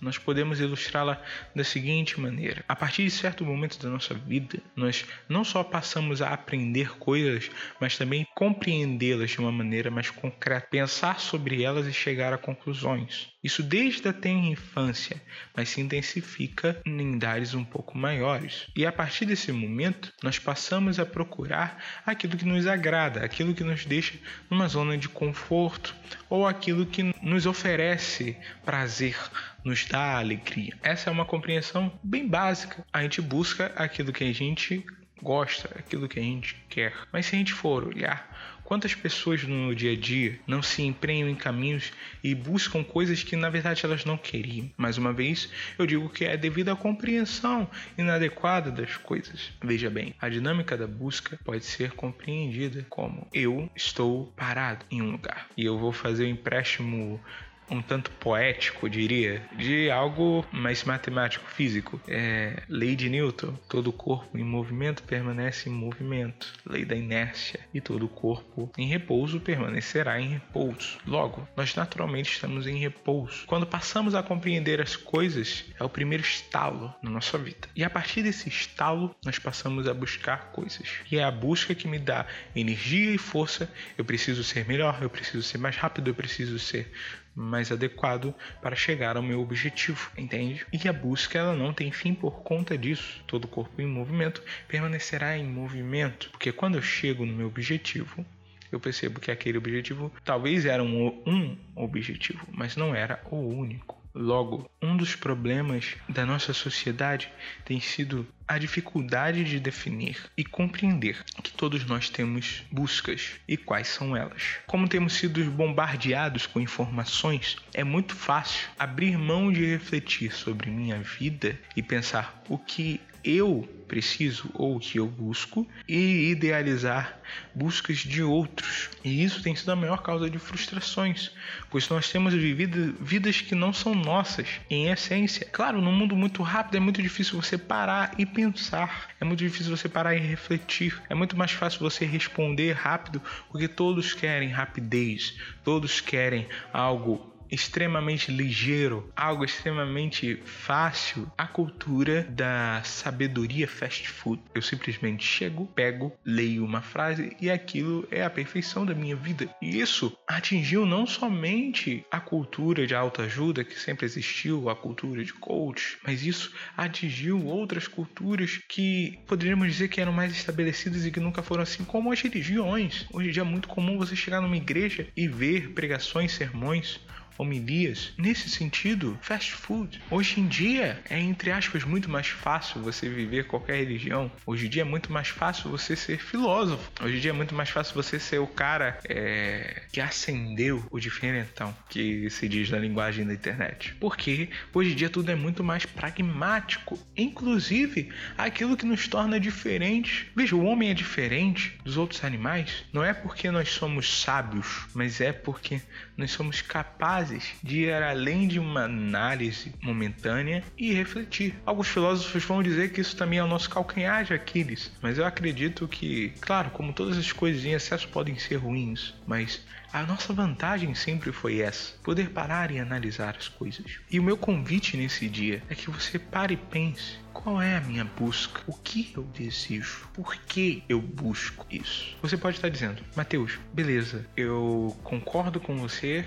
nós 0.02 0.18
podemos 0.18 0.60
ilustrá-la 0.60 1.22
da 1.56 1.64
seguinte 1.64 2.20
maneira: 2.20 2.64
a 2.68 2.76
partir 2.76 3.04
de 3.04 3.12
certo 3.12 3.46
momento 3.46 3.82
da 3.82 3.90
nossa 3.90 4.14
vida, 4.14 4.60
nós 4.76 5.06
não 5.28 5.44
só 5.44 5.64
passamos 5.64 6.22
a 6.22 6.34
aprender 6.34 6.98
coisas, 6.98 7.50
mas 7.80 7.98
também 7.98 8.28
compreendê-las 8.36 9.32
de 9.32 9.40
uma 9.40 9.52
maneira 9.52 9.90
mais 9.90 10.10
concreta, 10.10 10.68
pensar 10.70 11.20
sobre 11.20 11.64
elas 11.64 11.88
e 11.88 11.94
chegar 11.94 12.34
a 12.34 12.38
conclusões. 12.38 13.30
Isso 13.48 13.64
desde 13.64 14.06
a 14.10 14.12
tenra 14.12 14.48
infância, 14.48 15.22
mas 15.56 15.70
se 15.70 15.80
intensifica 15.80 16.82
em 16.86 17.14
idades 17.14 17.54
um 17.54 17.64
pouco 17.64 17.98
maiores. 17.98 18.68
E 18.76 18.86
a 18.86 18.92
partir 18.92 19.26
desse 19.26 19.54
momento, 19.54 20.12
nós 20.22 20.38
passamos 20.38 21.00
a 21.00 21.06
procurar 21.06 21.82
aquilo 22.06 22.36
que 22.36 22.44
nos 22.44 22.68
agrada, 22.68 23.24
aquilo 23.24 23.56
que 23.56 23.64
nos 23.64 23.86
deixa 23.86 24.16
numa 24.50 24.68
zona 24.68 24.98
de 24.98 25.08
conforto 25.08 25.96
ou 26.30 26.46
aquilo 26.46 26.86
que 26.86 27.16
nos 27.22 27.46
oferece 27.46 28.36
prazer, 28.66 29.16
nos 29.64 29.86
dá 29.86 30.18
alegria. 30.18 30.78
Essa 30.84 31.10
é 31.10 31.14
uma 31.14 31.24
compreensão 31.24 31.98
bem 32.04 32.28
básica. 32.28 32.86
A 32.92 33.02
gente 33.02 33.22
busca 33.22 33.72
aquilo 33.78 34.12
que 34.12 34.26
a 34.26 34.34
gente 34.34 34.86
gosta, 35.22 35.70
aquilo 35.80 36.10
que 36.10 36.20
a 36.20 36.24
gente 36.24 36.58
quer. 36.68 36.94
Mas 37.14 37.28
se 37.28 37.36
a 37.36 37.40
gente 37.40 37.54
for 37.54 37.88
olhar 37.88 38.57
Quantas 38.68 38.94
pessoas 38.94 39.46
no 39.46 39.74
dia 39.74 39.94
a 39.94 39.96
dia 39.96 40.38
não 40.46 40.62
se 40.62 40.82
empenham 40.82 41.30
em 41.30 41.36
caminhos 41.36 41.94
e 42.22 42.36
buscam 42.36 42.84
coisas 42.84 43.24
que 43.24 43.38
na 43.38 43.50
verdade 43.50 43.86
elas 43.86 44.04
não 44.04 44.18
queriam? 44.18 44.70
Mais 44.76 44.98
uma 44.98 45.14
vez, 45.14 45.50
eu 45.80 45.88
digo 45.88 46.10
que 46.10 46.26
é 46.26 46.36
devido 46.36 46.68
à 46.68 46.76
compreensão 46.76 47.66
inadequada 47.98 48.70
das 48.70 48.98
coisas. 48.98 49.54
Veja 49.64 49.90
bem, 49.90 50.14
a 50.20 50.28
dinâmica 50.28 50.76
da 50.76 50.86
busca 50.86 51.40
pode 51.46 51.64
ser 51.64 51.92
compreendida 51.92 52.86
como 52.90 53.26
eu 53.34 53.70
estou 53.74 54.34
parado 54.36 54.86
em 54.92 55.02
um 55.02 55.12
lugar 55.12 55.48
e 55.56 55.64
eu 55.64 55.80
vou 55.80 55.94
fazer 55.94 56.26
o 56.26 56.28
um 56.28 56.32
empréstimo 56.32 57.22
um 57.70 57.82
tanto 57.82 58.12
poético, 58.12 58.90
diria, 58.90 59.42
de 59.56 59.90
algo 59.90 60.46
mais 60.52 60.84
matemático, 60.84 61.50
físico. 61.50 62.00
É, 62.08 62.64
lei 62.70 62.96
de 62.96 63.10
Newton: 63.10 63.54
todo 63.70 63.92
corpo 63.92 64.38
em 64.38 64.44
movimento 64.44 65.04
permanece 65.04 65.70
em 65.70 65.74
movimento. 65.74 66.54
Lei 66.66 66.86
da 66.86 66.96
inércia: 66.96 67.60
e 67.74 67.82
todo 67.82 68.08
corpo 68.08 68.72
em 68.78 68.88
repouso 68.88 69.40
permanecerá 69.40 70.20
em 70.20 70.30
repouso. 70.30 70.98
Logo, 71.06 71.48
nós 71.56 71.76
naturalmente 71.76 72.32
estamos 72.32 72.68
em 72.68 72.78
repouso. 72.78 73.46
Quando 73.46 73.66
passamos 73.66 74.16
a 74.16 74.24
compreender 74.24 74.82
as 74.82 74.96
coisas, 74.96 75.66
é 75.80 75.84
o 75.84 75.90
primeiro 75.90 76.24
estalo 76.24 76.94
na 77.02 77.10
nossa 77.10 77.38
vida. 77.38 77.68
E 77.76 77.84
a 77.84 77.90
partir 77.90 78.24
desse 78.24 78.50
estalo, 78.50 79.16
nós 79.24 79.40
passamos 79.40 79.88
a 79.88 79.94
buscar 79.94 80.52
coisas. 80.52 80.88
E 81.12 81.18
é 81.18 81.24
a 81.24 81.32
busca 81.32 81.76
que 81.76 81.88
me 81.88 82.00
dá 82.00 82.26
energia 82.56 83.12
e 83.12 83.18
força. 83.18 83.72
Eu 83.98 84.06
preciso 84.06 84.44
ser 84.44 84.66
melhor, 84.66 85.00
eu 85.02 85.10
preciso 85.10 85.44
ser 85.44 85.58
mais 85.58 85.76
rápido, 85.76 86.10
eu 86.10 86.16
preciso 86.16 86.58
ser 86.60 86.92
mais 87.38 87.72
adequado 87.72 88.34
para 88.62 88.76
chegar 88.76 89.16
ao 89.16 89.22
meu 89.22 89.40
objetivo, 89.40 90.10
entende? 90.18 90.66
E 90.74 90.88
a 90.90 90.94
busca 90.94 91.38
ela 91.38 91.56
não 91.56 91.72
tem 91.72 91.92
fim 91.92 92.14
por 92.14 92.42
conta 92.42 92.76
disso. 92.76 93.24
Todo 93.28 93.48
corpo 93.48 93.80
em 93.80 93.86
movimento 93.86 94.42
permanecerá 94.68 95.38
em 95.38 95.46
movimento, 95.46 96.30
porque 96.32 96.52
quando 96.52 96.76
eu 96.76 96.82
chego 96.82 97.26
no 97.26 97.34
meu 97.34 97.48
objetivo, 97.48 98.26
eu 98.72 98.80
percebo 98.80 99.20
que 99.20 99.30
aquele 99.30 99.58
objetivo 99.58 100.12
talvez 100.26 100.66
era 100.66 100.84
um, 100.84 101.08
um 101.26 101.58
objetivo, 101.76 102.46
mas 102.52 102.76
não 102.76 102.96
era 102.96 103.22
o 103.30 103.38
único. 103.38 103.97
Logo, 104.20 104.68
um 104.82 104.98
dos 104.98 105.16
problemas 105.16 105.96
da 106.10 106.26
nossa 106.26 106.52
sociedade 106.52 107.32
tem 107.64 107.80
sido 107.80 108.28
a 108.48 108.58
dificuldade 108.58 109.44
de 109.44 109.60
definir 109.60 110.18
e 110.36 110.44
compreender 110.44 111.24
que 111.44 111.52
todos 111.52 111.86
nós 111.86 112.10
temos 112.10 112.64
buscas 112.72 113.34
e 113.48 113.56
quais 113.56 113.90
são 113.90 114.18
elas. 114.18 114.56
Como 114.66 114.88
temos 114.88 115.14
sido 115.14 115.44
bombardeados 115.52 116.48
com 116.48 116.60
informações, 116.60 117.58
é 117.74 117.84
muito 117.84 118.16
fácil 118.16 118.70
abrir 118.80 119.18
mão 119.18 119.52
de 119.52 119.66
refletir 119.66 120.34
sobre 120.34 120.72
minha 120.72 121.00
vida 121.00 121.60
e 121.76 121.84
pensar 121.84 122.42
o 122.50 122.58
que 122.58 123.00
eu 123.24 123.68
preciso 123.88 124.50
ou 124.54 124.80
que 124.80 125.00
eu 125.00 125.08
busco 125.08 125.66
e 125.88 126.30
idealizar 126.32 127.20
buscas 127.56 128.00
de 128.00 128.22
outros. 128.22 128.90
E 129.04 129.24
isso 129.24 129.42
tem 129.42 129.56
sido 129.56 129.72
a 129.72 129.76
maior 129.76 130.02
causa 130.02 130.30
de 130.30 130.38
frustrações, 130.38 131.32
pois 131.70 131.88
nós 131.90 132.10
temos 132.10 132.34
vivido 132.34 132.96
vidas 133.00 133.42
que 133.42 133.56
não 133.56 133.72
são 133.74 133.96
nossas, 133.96 134.48
em 134.70 134.90
essência. 134.90 135.48
Claro, 135.52 135.82
num 135.82 135.92
mundo 135.92 136.16
muito 136.16 136.44
rápido 136.44 136.78
é 136.78 136.80
muito 136.80 137.02
difícil 137.02 137.42
você 137.42 137.58
parar 137.58 138.14
e 138.18 138.26
pensar, 138.26 139.10
é 139.20 139.26
muito 139.26 139.40
difícil 139.40 139.76
você 139.76 139.88
parar 139.88 140.16
e 140.16 140.20
refletir, 140.20 141.02
é 141.10 141.16
muito 141.16 141.38
mais 141.38 141.52
fácil 141.52 141.80
você 141.80 142.06
responder 142.06 142.74
rápido, 142.74 143.22
porque 143.50 143.68
todos 143.68 144.14
querem 144.14 144.50
rapidez, 144.50 145.36
todos 145.64 146.02
querem 146.02 146.48
algo 146.74 147.37
extremamente 147.50 148.32
ligeiro, 148.32 149.12
algo 149.16 149.44
extremamente 149.44 150.42
fácil, 150.46 151.32
a 151.38 151.48
cultura 151.48 152.24
da 152.30 152.82
sabedoria 152.84 153.68
fast 153.68 154.10
food. 154.10 154.42
Eu 154.54 154.62
simplesmente 154.62 155.24
chego, 155.24 155.66
pego, 155.68 156.14
leio 156.26 156.66
uma 156.66 156.82
frase 156.82 157.36
e 157.40 157.50
aquilo 157.50 158.08
é 158.12 158.24
a 158.24 158.30
perfeição 158.30 158.86
da 158.86 158.94
minha 158.94 159.16
vida. 159.16 159.50
E 159.62 159.80
isso 159.80 160.18
atingiu 160.28 160.86
não 160.86 161.06
somente 161.06 162.06
a 162.12 162.20
cultura 162.20 162.86
de 162.86 162.96
autoajuda 162.96 163.64
que 163.64 163.80
sempre 163.80 164.06
existiu, 164.06 164.70
a 164.70 164.76
cultura 164.76 165.24
de 165.24 165.34
coach, 165.34 165.98
mas 166.04 166.24
isso 166.24 166.54
atingiu 166.76 167.46
outras 167.46 167.88
culturas 167.88 168.60
que 168.68 169.20
poderíamos 169.28 169.68
dizer 169.68 169.88
que 169.88 170.02
eram 170.02 170.12
mais 170.12 170.32
estabelecidas 170.32 171.06
e 171.06 171.12
que 171.12 171.20
nunca 171.20 171.42
foram 171.42 171.64
assim, 171.64 171.84
como 171.84 172.12
as 172.12 172.22
religiões. 172.22 173.06
Hoje 173.12 173.30
em 173.30 173.32
dia 173.32 173.42
é 173.42 173.46
muito 173.46 173.68
comum 173.68 173.98
você 173.98 174.16
chegar 174.16 174.42
numa 174.42 174.58
igreja 174.58 175.08
e 175.16 175.28
ver 175.28 175.72
pregações, 175.72 176.32
sermões 176.32 177.00
homilias. 177.38 178.14
Nesse 178.18 178.50
sentido, 178.50 179.18
fast 179.22 179.54
food. 179.54 180.02
Hoje 180.10 180.40
em 180.40 180.48
dia 180.48 181.00
é, 181.10 181.20
entre 181.20 181.52
aspas, 181.52 181.84
muito 181.84 182.10
mais 182.10 182.28
fácil 182.28 182.82
você 182.82 183.10
viver 183.10 183.46
qualquer 183.46 183.78
religião. 183.78 184.32
Hoje 184.46 184.68
em 184.68 184.70
dia 184.70 184.82
é 184.82 184.86
muito 184.86 185.12
mais 185.12 185.30
fácil 185.30 185.70
você 185.70 185.96
ser 185.96 186.20
filósofo. 186.20 186.92
Hoje 187.02 187.18
em 187.18 187.20
dia 187.20 187.32
é 187.32 187.34
muito 187.34 187.56
mais 187.56 187.70
fácil 187.70 187.94
você 187.94 188.20
ser 188.20 188.40
o 188.40 188.48
cara 188.48 189.00
é, 189.08 189.84
que 189.92 190.02
acendeu 190.02 190.86
o 190.90 191.00
diferentão, 191.00 191.76
que 191.90 192.30
se 192.30 192.48
diz 192.48 192.70
na 192.70 192.78
linguagem 192.78 193.26
da 193.26 193.34
internet. 193.34 193.96
Porque 194.00 194.50
hoje 194.74 194.92
em 194.92 194.96
dia 194.96 195.10
tudo 195.10 195.32
é 195.32 195.36
muito 195.36 195.64
mais 195.64 195.86
pragmático. 195.86 197.00
Inclusive, 197.16 198.10
aquilo 198.38 198.78
que 198.78 198.86
nos 198.86 199.08
torna 199.08 199.40
diferentes. 199.40 200.26
Veja, 200.36 200.56
o 200.56 200.64
homem 200.64 200.90
é 200.90 200.94
diferente 200.94 201.78
dos 201.84 201.98
outros 201.98 202.24
animais. 202.24 202.84
Não 202.92 203.04
é 203.04 203.14
porque 203.14 203.50
nós 203.52 203.70
somos 203.70 204.22
sábios, 204.22 204.88
mas 204.94 205.22
é 205.22 205.32
porque 205.32 205.82
nós 206.16 206.32
somos 206.32 206.62
capazes 206.62 207.27
capazes 207.28 207.56
de 207.62 207.82
ir 207.82 207.94
além 207.94 208.48
de 208.48 208.60
uma 208.60 208.86
análise 208.86 209.74
momentânea 209.82 210.64
e 210.78 210.94
refletir. 210.94 211.56
Alguns 211.66 211.90
filósofos 211.90 212.44
vão 212.44 212.64
dizer 212.64 212.92
que 212.92 213.02
isso 213.02 213.16
também 213.16 213.40
é 213.40 213.44
o 213.44 213.48
nosso 213.48 213.70
calcanhar 213.70 214.24
de 214.24 214.34
Aquiles, 214.34 214.92
mas 215.02 215.18
eu 215.18 215.26
acredito 215.26 215.88
que, 215.88 216.34
claro, 216.40 216.70
como 216.72 216.94
todas 216.94 217.18
as 217.18 217.32
coisas 217.32 217.66
em 217.66 217.74
excesso 217.74 218.08
podem 218.10 218.38
ser 218.38 218.56
ruins, 218.56 219.14
mas 219.26 219.62
a 219.92 220.04
nossa 220.04 220.34
vantagem 220.34 220.94
sempre 220.96 221.32
foi 221.32 221.60
essa: 221.60 221.94
poder 222.04 222.30
parar 222.30 222.72
e 222.72 222.80
analisar 222.80 223.36
as 223.38 223.48
coisas. 223.48 224.00
E 224.10 224.20
o 224.20 224.24
meu 224.24 224.38
convite 224.38 224.98
nesse 224.98 225.28
dia 225.28 225.62
é 225.70 225.76
que 225.76 225.90
você 225.90 226.18
pare 226.20 226.54
e 226.54 226.58
pense 226.58 227.27
qual 227.44 227.62
é 227.62 227.78
a 227.78 227.82
minha 227.82 228.04
busca? 228.04 228.62
O 228.66 228.74
que 228.74 229.14
eu 229.16 229.24
desejo? 229.24 230.10
Por 230.14 230.36
que 230.36 230.84
eu 230.90 231.00
busco 231.00 231.66
isso? 231.70 232.18
Você 232.22 232.36
pode 232.36 232.58
estar 232.58 232.68
dizendo, 232.68 233.04
Mateus, 233.16 233.60
beleza, 233.72 234.26
eu 234.36 234.98
concordo 235.04 235.60
com 235.60 235.78
você, 235.78 236.26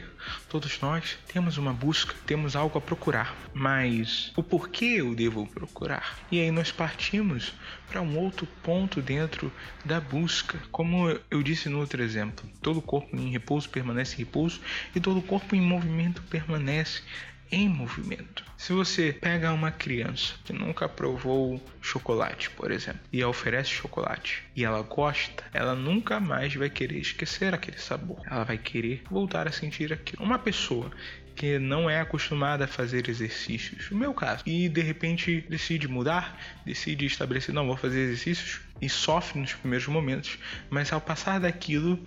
todos 0.49 0.81
nós 0.81 1.19
temos 1.27 1.59
uma 1.59 1.73
busca, 1.73 2.15
temos 2.27 2.55
algo 2.55 2.79
a 2.79 2.81
procurar, 2.81 3.37
mas 3.53 4.33
o 4.37 4.43
porquê 4.43 4.97
eu 4.99 5.15
devo 5.15 5.47
procurar? 5.49 6.17
E 6.31 6.41
aí 6.41 6.51
nós 6.53 6.71
partimos 6.71 7.53
para 7.89 8.01
um 8.01 8.17
outro 8.17 8.47
ponto 8.63 9.03
dentro 9.03 9.53
da 9.85 10.01
busca. 10.01 10.59
Como 10.71 11.09
eu 11.29 11.43
disse 11.43 11.69
no 11.69 11.81
outro 11.81 12.01
exemplo, 12.01 12.49
todo 12.63 12.81
corpo 12.81 13.17
em 13.17 13.31
repouso 13.31 13.69
permanece 13.69 14.15
em 14.15 14.19
repouso 14.21 14.61
e 14.95 15.01
todo 15.01 15.21
corpo 15.21 15.57
em 15.57 15.61
movimento 15.61 16.23
permanece 16.23 17.03
em 17.51 17.69
movimento. 17.69 18.45
Se 18.57 18.73
você 18.73 19.13
pega 19.13 19.53
uma 19.53 19.71
criança 19.71 20.35
que 20.45 20.53
nunca 20.53 20.89
provou 20.89 21.61
chocolate, 21.81 22.51
por 22.51 22.71
exemplo, 22.71 23.01
e 23.13 23.25
oferece 23.25 23.71
chocolate 23.71 24.43
e 24.55 24.65
ela 24.65 24.83
gosta, 24.83 25.43
ela 25.53 25.75
nunca 25.75 26.21
mais 26.21 26.55
vai 26.55 26.69
querer 26.69 26.99
esquecer 26.99 27.55
aquele 27.55 27.79
sabor. 27.79 28.21
Ela 28.31 28.45
vai 28.45 28.59
querer 28.59 29.03
voltar 29.11 29.49
a 29.49 29.53
sentir 29.53 29.93
aquilo. 29.93 30.23
Uma 30.23 30.39
pessoa 30.39 30.91
que 31.35 31.59
não 31.59 31.89
é 31.89 31.99
acostumada 31.99 32.67
a 32.67 32.69
fazer 32.69 33.09
exercícios, 33.09 33.91
no 33.91 33.97
meu 33.97 34.13
caso, 34.13 34.43
e 34.45 34.69
de 34.69 34.83
repente 34.83 35.45
decide 35.49 35.89
mudar, 35.89 36.39
decide 36.67 37.07
estabelecer, 37.07 37.55
não 37.55 37.67
vou 37.67 37.79
fazer 37.79 38.01
exercícios, 38.01 38.61
e 38.81 38.89
sofre 38.89 39.39
nos 39.41 39.53
primeiros 39.53 39.87
momentos, 39.87 40.39
mas 40.69 40.93
ao 40.93 41.01
passar 41.01 41.41
daquilo, 41.41 41.99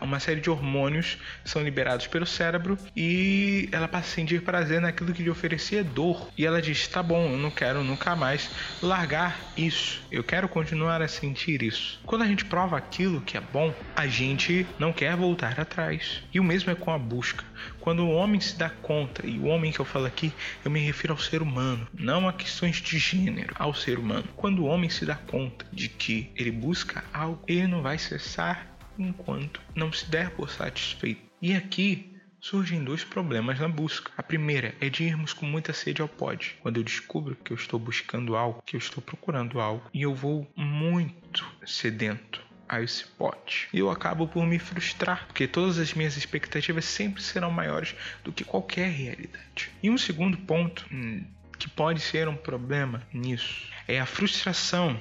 uma 0.00 0.20
série 0.20 0.40
de 0.40 0.50
hormônios 0.50 1.18
são 1.44 1.62
liberados 1.62 2.06
pelo 2.06 2.26
cérebro 2.26 2.78
e 2.96 3.68
ela 3.72 3.88
passa 3.88 4.08
a 4.08 4.14
sentir 4.14 4.42
prazer 4.42 4.80
naquilo 4.80 5.12
que 5.12 5.22
lhe 5.22 5.30
oferecia 5.30 5.82
dor. 5.84 6.30
E 6.36 6.44
ela 6.44 6.60
diz: 6.60 6.86
tá 6.88 7.02
bom, 7.02 7.32
eu 7.32 7.38
não 7.38 7.50
quero 7.50 7.82
nunca 7.82 8.14
mais 8.16 8.50
largar 8.82 9.38
isso, 9.56 10.02
eu 10.10 10.22
quero 10.22 10.48
continuar 10.48 11.02
a 11.02 11.08
sentir 11.08 11.62
isso. 11.62 12.00
Quando 12.04 12.22
a 12.22 12.26
gente 12.26 12.44
prova 12.44 12.76
aquilo 12.76 13.20
que 13.20 13.36
é 13.36 13.40
bom, 13.40 13.74
a 13.94 14.06
gente 14.06 14.66
não 14.78 14.92
quer 14.92 15.16
voltar 15.16 15.58
atrás. 15.60 16.22
E 16.32 16.40
o 16.40 16.44
mesmo 16.44 16.70
é 16.70 16.74
com 16.74 16.90
a 16.90 16.98
busca. 16.98 17.44
Quando 17.78 18.00
o 18.00 18.10
homem 18.10 18.40
se 18.40 18.56
dá 18.56 18.68
conta, 18.68 19.26
e 19.26 19.38
o 19.38 19.46
homem 19.46 19.72
que 19.72 19.80
eu 19.80 19.84
falo 19.84 20.06
aqui, 20.06 20.32
eu 20.64 20.70
me 20.70 20.80
refiro 20.80 21.12
ao 21.12 21.18
ser 21.18 21.42
humano, 21.42 21.86
não 21.92 22.28
a 22.28 22.32
questões 22.32 22.76
de 22.76 22.98
gênero, 22.98 23.54
ao 23.58 23.74
ser 23.74 23.98
humano. 23.98 24.24
Quando 24.36 24.60
o 24.60 24.66
homem 24.66 24.88
se 24.88 25.04
dá 25.04 25.14
conta 25.14 25.64
de 25.72 25.88
que 25.88 26.09
ele 26.36 26.50
busca 26.50 27.04
algo, 27.12 27.42
ele 27.46 27.66
não 27.66 27.82
vai 27.82 27.98
cessar 27.98 28.66
enquanto 28.98 29.60
não 29.74 29.92
se 29.92 30.08
der 30.10 30.30
por 30.30 30.50
satisfeito. 30.50 31.22
E 31.40 31.54
aqui 31.54 32.10
surgem 32.40 32.82
dois 32.82 33.04
problemas 33.04 33.60
na 33.60 33.68
busca. 33.68 34.10
A 34.16 34.22
primeira 34.22 34.74
é 34.80 34.88
de 34.88 35.04
irmos 35.04 35.32
com 35.32 35.46
muita 35.46 35.72
sede 35.72 36.00
ao 36.00 36.08
pódio. 36.08 36.54
Quando 36.60 36.78
eu 36.78 36.84
descubro 36.84 37.36
que 37.36 37.52
eu 37.52 37.56
estou 37.56 37.78
buscando 37.78 38.36
algo, 38.36 38.62
que 38.64 38.76
eu 38.76 38.78
estou 38.78 39.02
procurando 39.02 39.60
algo, 39.60 39.88
e 39.92 40.02
eu 40.02 40.14
vou 40.14 40.50
muito 40.56 41.46
sedento 41.66 42.42
a 42.68 42.80
esse 42.80 43.04
pote. 43.04 43.68
E 43.72 43.78
eu 43.80 43.90
acabo 43.90 44.28
por 44.28 44.46
me 44.46 44.58
frustrar, 44.58 45.26
porque 45.26 45.46
todas 45.46 45.78
as 45.78 45.92
minhas 45.92 46.16
expectativas 46.16 46.84
sempre 46.84 47.22
serão 47.22 47.50
maiores 47.50 47.94
do 48.22 48.32
que 48.32 48.44
qualquer 48.44 48.88
realidade. 48.88 49.70
E 49.82 49.90
um 49.90 49.98
segundo 49.98 50.38
ponto 50.38 50.86
hum, 50.90 51.24
que 51.58 51.68
pode 51.68 52.00
ser 52.00 52.28
um 52.28 52.36
problema 52.36 53.02
nisso 53.12 53.68
é 53.88 54.00
a 54.00 54.06
frustração 54.06 54.98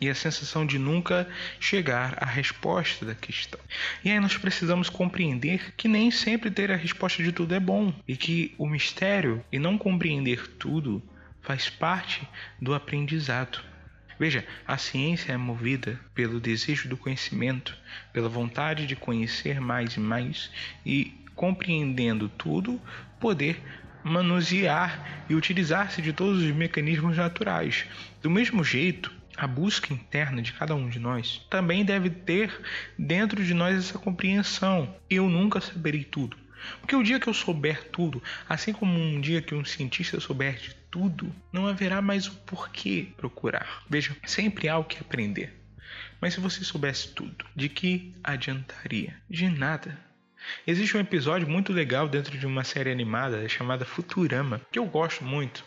e 0.00 0.08
a 0.08 0.14
sensação 0.14 0.64
de 0.64 0.78
nunca 0.78 1.28
chegar 1.58 2.16
à 2.18 2.26
resposta 2.26 3.04
da 3.04 3.14
questão. 3.14 3.60
E 4.04 4.10
aí 4.10 4.18
nós 4.18 4.36
precisamos 4.36 4.88
compreender 4.88 5.74
que 5.76 5.86
nem 5.86 6.10
sempre 6.10 6.50
ter 6.50 6.70
a 6.70 6.76
resposta 6.76 7.22
de 7.22 7.32
tudo 7.32 7.54
é 7.54 7.60
bom 7.60 7.92
e 8.08 8.16
que 8.16 8.54
o 8.56 8.66
mistério 8.66 9.44
e 9.52 9.58
não 9.58 9.76
compreender 9.76 10.46
tudo 10.58 11.02
faz 11.42 11.68
parte 11.68 12.26
do 12.60 12.74
aprendizado. 12.74 13.60
Veja, 14.18 14.44
a 14.66 14.76
ciência 14.76 15.32
é 15.32 15.36
movida 15.36 15.98
pelo 16.14 16.40
desejo 16.40 16.88
do 16.88 16.96
conhecimento, 16.96 17.76
pela 18.12 18.28
vontade 18.28 18.86
de 18.86 18.94
conhecer 18.94 19.60
mais 19.60 19.94
e 19.96 20.00
mais 20.00 20.50
e, 20.84 21.14
compreendendo 21.34 22.28
tudo, 22.28 22.80
poder 23.18 23.62
manusear 24.04 25.24
e 25.28 25.34
utilizar-se 25.34 26.02
de 26.02 26.12
todos 26.12 26.42
os 26.42 26.50
mecanismos 26.50 27.16
naturais. 27.16 27.86
Do 28.22 28.30
mesmo 28.30 28.62
jeito, 28.62 29.10
a 29.40 29.46
busca 29.46 29.94
interna 29.94 30.42
de 30.42 30.52
cada 30.52 30.74
um 30.74 30.90
de 30.90 30.98
nós 30.98 31.46
também 31.48 31.82
deve 31.82 32.10
ter 32.10 32.52
dentro 32.98 33.42
de 33.42 33.54
nós 33.54 33.78
essa 33.78 33.98
compreensão. 33.98 34.94
Eu 35.08 35.30
nunca 35.30 35.62
saberei 35.62 36.04
tudo. 36.04 36.36
Porque 36.78 36.94
o 36.94 37.02
dia 37.02 37.18
que 37.18 37.26
eu 37.26 37.32
souber 37.32 37.88
tudo, 37.88 38.22
assim 38.46 38.70
como 38.70 38.92
um 38.92 39.18
dia 39.18 39.40
que 39.40 39.54
um 39.54 39.64
cientista 39.64 40.20
souber 40.20 40.58
de 40.58 40.74
tudo, 40.90 41.34
não 41.50 41.66
haverá 41.66 42.02
mais 42.02 42.26
o 42.26 42.32
porquê 42.32 43.08
procurar. 43.16 43.82
Veja, 43.88 44.14
sempre 44.26 44.68
há 44.68 44.76
o 44.76 44.84
que 44.84 44.98
aprender. 44.98 45.58
Mas 46.20 46.34
se 46.34 46.40
você 46.40 46.62
soubesse 46.62 47.08
tudo, 47.14 47.46
de 47.56 47.70
que 47.70 48.12
adiantaria? 48.22 49.16
De 49.30 49.48
nada. 49.48 49.98
Existe 50.66 50.98
um 50.98 51.00
episódio 51.00 51.48
muito 51.48 51.72
legal 51.72 52.06
dentro 52.06 52.36
de 52.36 52.46
uma 52.46 52.62
série 52.62 52.92
animada 52.92 53.48
chamada 53.48 53.86
Futurama, 53.86 54.60
que 54.70 54.78
eu 54.78 54.84
gosto 54.84 55.24
muito, 55.24 55.64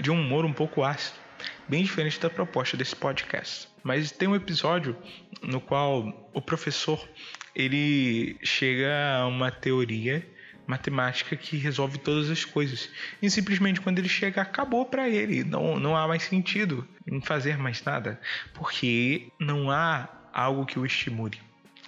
de 0.00 0.10
um 0.10 0.18
humor 0.18 0.46
um 0.46 0.54
pouco 0.54 0.82
ácido, 0.82 1.21
bem 1.72 1.84
diferente 1.84 2.20
da 2.20 2.28
proposta 2.28 2.76
desse 2.76 2.94
podcast. 2.94 3.66
Mas 3.82 4.12
tem 4.12 4.28
um 4.28 4.36
episódio 4.36 4.94
no 5.42 5.58
qual 5.58 6.28
o 6.34 6.42
professor 6.42 7.08
ele 7.56 8.36
chega 8.42 9.16
a 9.16 9.26
uma 9.26 9.50
teoria 9.50 10.22
matemática 10.66 11.34
que 11.34 11.56
resolve 11.56 11.96
todas 11.96 12.28
as 12.28 12.44
coisas. 12.44 12.90
E 13.22 13.30
simplesmente 13.30 13.80
quando 13.80 13.98
ele 14.00 14.08
chega, 14.08 14.42
acabou 14.42 14.84
para 14.84 15.08
ele. 15.08 15.44
Não, 15.44 15.80
não 15.80 15.96
há 15.96 16.06
mais 16.06 16.24
sentido 16.24 16.86
em 17.06 17.22
fazer 17.22 17.56
mais 17.56 17.82
nada, 17.82 18.20
porque 18.52 19.28
não 19.40 19.70
há 19.70 20.10
algo 20.30 20.66
que 20.66 20.78
o 20.78 20.84
estimule. 20.84 21.40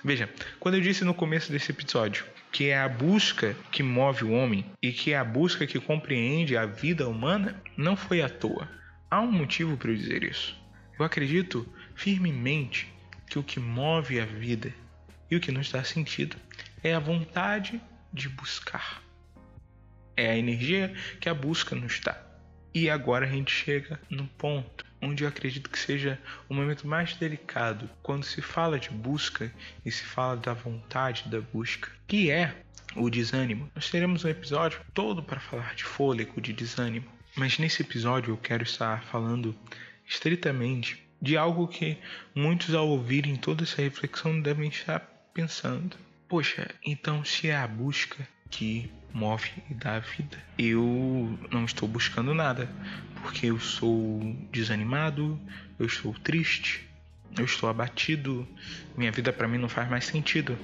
Veja, 0.02 0.30
quando 0.58 0.76
eu 0.76 0.80
disse 0.80 1.04
no 1.04 1.12
começo 1.12 1.52
desse 1.52 1.70
episódio 1.70 2.24
que 2.50 2.70
é 2.70 2.78
a 2.78 2.88
busca 2.88 3.54
que 3.70 3.82
move 3.82 4.24
o 4.24 4.32
homem 4.32 4.64
e 4.80 4.92
que 4.92 5.12
é 5.12 5.18
a 5.18 5.24
busca 5.24 5.66
que 5.66 5.78
compreende 5.78 6.56
a 6.56 6.64
vida 6.64 7.06
humana, 7.06 7.60
não 7.76 7.94
foi 7.96 8.22
à 8.22 8.30
toa. 8.30 8.66
Há 9.14 9.20
um 9.20 9.30
motivo 9.30 9.76
para 9.76 9.92
eu 9.92 9.96
dizer 9.96 10.24
isso. 10.24 10.60
Eu 10.98 11.04
acredito 11.04 11.64
firmemente 11.94 12.92
que 13.28 13.38
o 13.38 13.44
que 13.44 13.60
move 13.60 14.18
a 14.18 14.26
vida 14.26 14.74
e 15.30 15.36
o 15.36 15.40
que 15.40 15.52
nos 15.52 15.70
dá 15.70 15.84
sentido 15.84 16.36
é 16.82 16.92
a 16.92 16.98
vontade 16.98 17.80
de 18.12 18.28
buscar. 18.28 19.00
É 20.16 20.30
a 20.30 20.36
energia 20.36 20.92
que 21.20 21.28
a 21.28 21.34
busca 21.34 21.76
nos 21.76 22.00
dá. 22.00 22.20
E 22.74 22.90
agora 22.90 23.24
a 23.24 23.30
gente 23.30 23.52
chega 23.52 24.00
no 24.10 24.26
ponto 24.26 24.84
onde 25.00 25.22
eu 25.22 25.28
acredito 25.28 25.70
que 25.70 25.78
seja 25.78 26.18
o 26.48 26.54
momento 26.54 26.84
mais 26.84 27.14
delicado 27.14 27.88
quando 28.02 28.24
se 28.24 28.42
fala 28.42 28.80
de 28.80 28.90
busca 28.90 29.48
e 29.86 29.92
se 29.92 30.02
fala 30.02 30.38
da 30.38 30.54
vontade 30.54 31.28
da 31.28 31.40
busca, 31.40 31.88
que 32.08 32.32
é 32.32 32.52
o 32.96 33.08
desânimo. 33.08 33.70
Nós 33.76 33.88
teremos 33.88 34.24
um 34.24 34.28
episódio 34.28 34.80
todo 34.92 35.22
para 35.22 35.38
falar 35.38 35.76
de 35.76 35.84
fôlego, 35.84 36.40
de 36.40 36.52
desânimo, 36.52 37.14
mas 37.36 37.58
nesse 37.58 37.82
episódio 37.82 38.32
eu 38.32 38.36
quero 38.36 38.62
estar 38.62 39.02
falando 39.04 39.54
estritamente 40.06 41.02
de 41.20 41.36
algo 41.36 41.66
que 41.66 41.96
muitos 42.34 42.74
ao 42.74 42.88
ouvirem 42.88 43.36
toda 43.36 43.64
essa 43.64 43.80
reflexão 43.80 44.40
devem 44.40 44.68
estar 44.68 45.00
pensando. 45.32 45.96
Poxa, 46.28 46.68
então 46.84 47.24
se 47.24 47.48
é 47.48 47.56
a 47.56 47.66
busca 47.66 48.28
que 48.50 48.90
move 49.12 49.50
e 49.70 49.74
dá 49.74 50.00
vida, 50.00 50.36
eu 50.58 51.38
não 51.50 51.64
estou 51.64 51.88
buscando 51.88 52.34
nada, 52.34 52.68
porque 53.22 53.46
eu 53.46 53.58
sou 53.58 54.20
desanimado, 54.50 55.38
eu 55.78 55.86
estou 55.86 56.12
triste, 56.14 56.88
eu 57.38 57.44
estou 57.44 57.68
abatido, 57.68 58.46
minha 58.96 59.10
vida 59.10 59.32
para 59.32 59.48
mim 59.48 59.58
não 59.58 59.68
faz 59.68 59.88
mais 59.88 60.04
sentido. 60.04 60.58